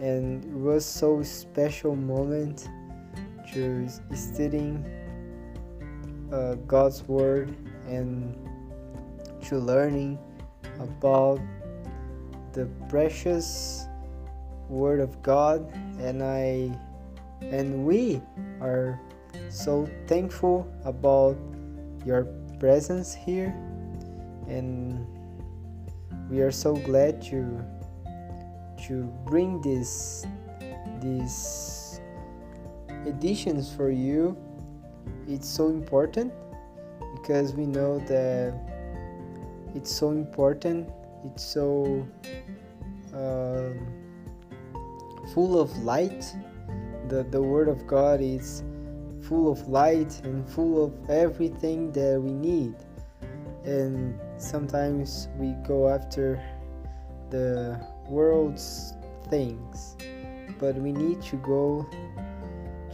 and 0.00 0.44
it 0.44 0.52
was 0.52 0.84
so 0.84 1.22
special 1.22 1.96
moment 1.96 2.68
to 3.52 3.88
studying 4.14 4.84
uh, 6.32 6.54
God's 6.66 7.02
word 7.08 7.56
and 7.88 8.36
to 9.46 9.58
learning 9.58 10.18
about 10.78 11.40
the 12.52 12.66
precious 12.88 13.86
word 14.68 15.00
of 15.00 15.22
God 15.22 15.72
and 15.98 16.22
I 16.22 16.70
and 17.40 17.84
we 17.84 18.20
are 18.60 19.00
so 19.48 19.88
thankful 20.06 20.66
about 20.84 21.36
your 22.04 22.24
presence 22.58 23.14
here. 23.14 23.54
And 24.48 25.06
we 26.30 26.40
are 26.40 26.52
so 26.52 26.74
glad 26.74 27.22
to 27.30 27.64
to 28.86 29.04
bring 29.24 29.60
this 29.62 30.26
these 31.00 32.00
editions 33.06 33.72
for 33.72 33.90
you. 33.90 34.36
It's 35.28 35.48
so 35.48 35.68
important 35.68 36.32
because 37.14 37.54
we 37.54 37.66
know 37.66 37.98
that 38.06 38.54
it's 39.74 39.90
so 39.90 40.10
important. 40.10 40.88
It's 41.24 41.44
so 41.44 42.06
um, 43.12 43.86
full 45.34 45.60
of 45.60 45.76
light. 45.78 46.24
The, 47.08 47.24
the 47.24 47.40
word 47.40 47.68
of 47.68 47.86
god 47.86 48.20
is 48.20 48.62
full 49.28 49.50
of 49.50 49.66
light 49.68 50.20
and 50.24 50.48
full 50.48 50.84
of 50.84 51.10
everything 51.10 51.92
that 51.92 52.20
we 52.20 52.32
need. 52.32 52.74
And 53.64 54.18
sometimes 54.36 55.28
we 55.38 55.52
go 55.66 55.88
after 55.88 56.40
the 57.30 57.80
world's 58.08 58.94
things 59.28 59.96
but 60.60 60.76
we 60.76 60.92
need 60.92 61.20
to 61.20 61.34
go 61.38 61.84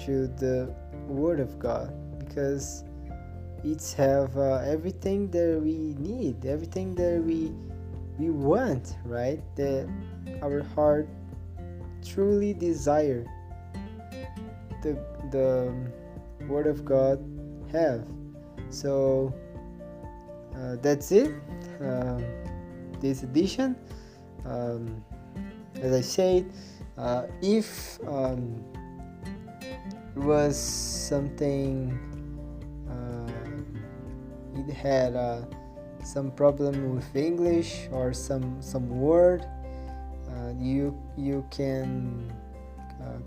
to 0.01 0.27
the 0.27 0.75
word 1.07 1.39
of 1.39 1.59
god 1.59 1.93
because 2.19 2.85
it's 3.63 3.93
have 3.93 4.35
uh, 4.39 4.55
everything 4.65 5.31
that 5.31 5.61
we 5.63 5.95
need 5.99 6.47
everything 6.47 6.95
that 6.95 7.23
we 7.23 7.53
we 8.19 8.31
want 8.31 8.97
right? 9.05 9.41
That 9.57 9.89
our 10.43 10.63
heart 10.75 11.09
truly 12.05 12.53
desire. 12.53 13.25
The 14.83 14.99
the 15.31 15.73
word 16.49 16.67
of 16.67 16.85
god 16.85 17.19
have. 17.73 18.07
So 18.71 19.35
uh, 20.57 20.77
that's 20.83 21.13
it. 21.13 21.35
Um, 21.81 22.25
this 23.01 23.23
edition. 23.23 23.77
Um, 24.45 25.05
as 25.81 25.93
I 25.93 26.01
said, 26.01 26.53
uh, 26.97 27.27
if 27.43 27.99
um, 28.07 28.63
it 29.61 30.17
was 30.17 30.57
something 30.57 31.99
uh, 32.89 34.61
it 34.61 34.73
had 34.73 35.17
uh, 35.17 35.43
some 36.05 36.31
problem 36.31 36.95
with 36.95 37.17
English 37.17 37.89
or 37.91 38.13
some 38.13 38.61
some 38.61 38.89
word, 38.89 39.45
uh, 40.31 40.53
you 40.59 40.97
you 41.17 41.45
can 41.51 42.31
uh, 43.01 43.19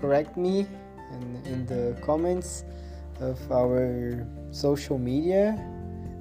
correct 0.00 0.36
me 0.36 0.66
in, 1.14 1.52
in 1.52 1.66
the 1.66 1.96
comments 2.02 2.64
of 3.20 3.38
our 3.50 4.26
social 4.50 4.98
media 4.98 5.58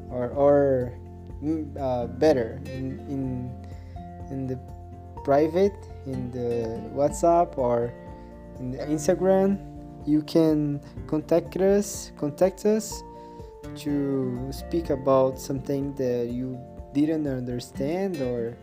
or 0.10 0.30
or 0.30 0.94
mm, 1.44 1.66
uh, 1.80 2.08
better 2.08 2.62
in, 2.66 3.00
in 3.10 3.52
in 4.30 4.48
the 4.48 4.58
private 5.24 5.76
in 6.06 6.30
the 6.32 6.80
whatsapp 6.94 7.58
or 7.58 7.94
in 8.60 8.72
the 8.72 8.80
instagram 8.86 9.58
you 10.06 10.22
can 10.24 10.80
contact 11.08 11.56
us 11.58 12.12
contact 12.18 12.66
us 12.66 13.04
to 13.76 14.50
speak 14.52 14.90
about 14.90 15.40
something 15.40 15.94
that 15.96 16.30
you 16.30 16.60
didn't 16.94 17.26
understand 17.26 18.22
or 18.22 18.56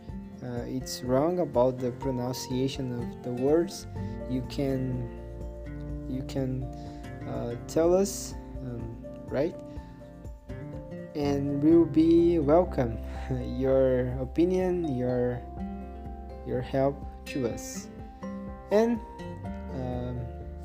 uh, 0.43 0.64
it's 0.66 1.03
wrong 1.03 1.41
about 1.41 1.78
the 1.78 1.91
pronunciation 1.93 2.93
of 2.99 3.22
the 3.22 3.31
words. 3.43 3.87
You 4.31 4.43
can 4.49 5.09
you 6.11 6.23
can 6.25 6.65
uh, 7.29 7.55
tell 7.69 7.95
us 7.95 8.35
um, 8.63 8.97
right? 9.29 9.55
And 11.15 11.63
we'll 11.63 11.87
be 11.87 12.39
welcome 12.39 12.99
your 13.59 14.13
opinion 14.21 14.97
your 14.97 15.41
your 16.47 16.61
help 16.61 16.97
to 17.27 17.47
us. 17.47 17.89
And 18.71 18.99
um, 19.75 20.19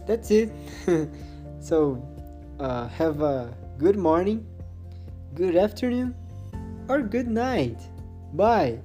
that's 0.05 0.31
it. 0.31 0.51
So 1.65 1.97
uh, 2.59 2.87
have 2.89 3.21
a 3.23 3.51
good 3.79 3.97
morning 3.97 4.45
good 5.35 5.57
afternoon 5.57 6.15
or 6.87 7.01
good 7.01 7.27
night. 7.27 7.81
Bye 8.33 8.79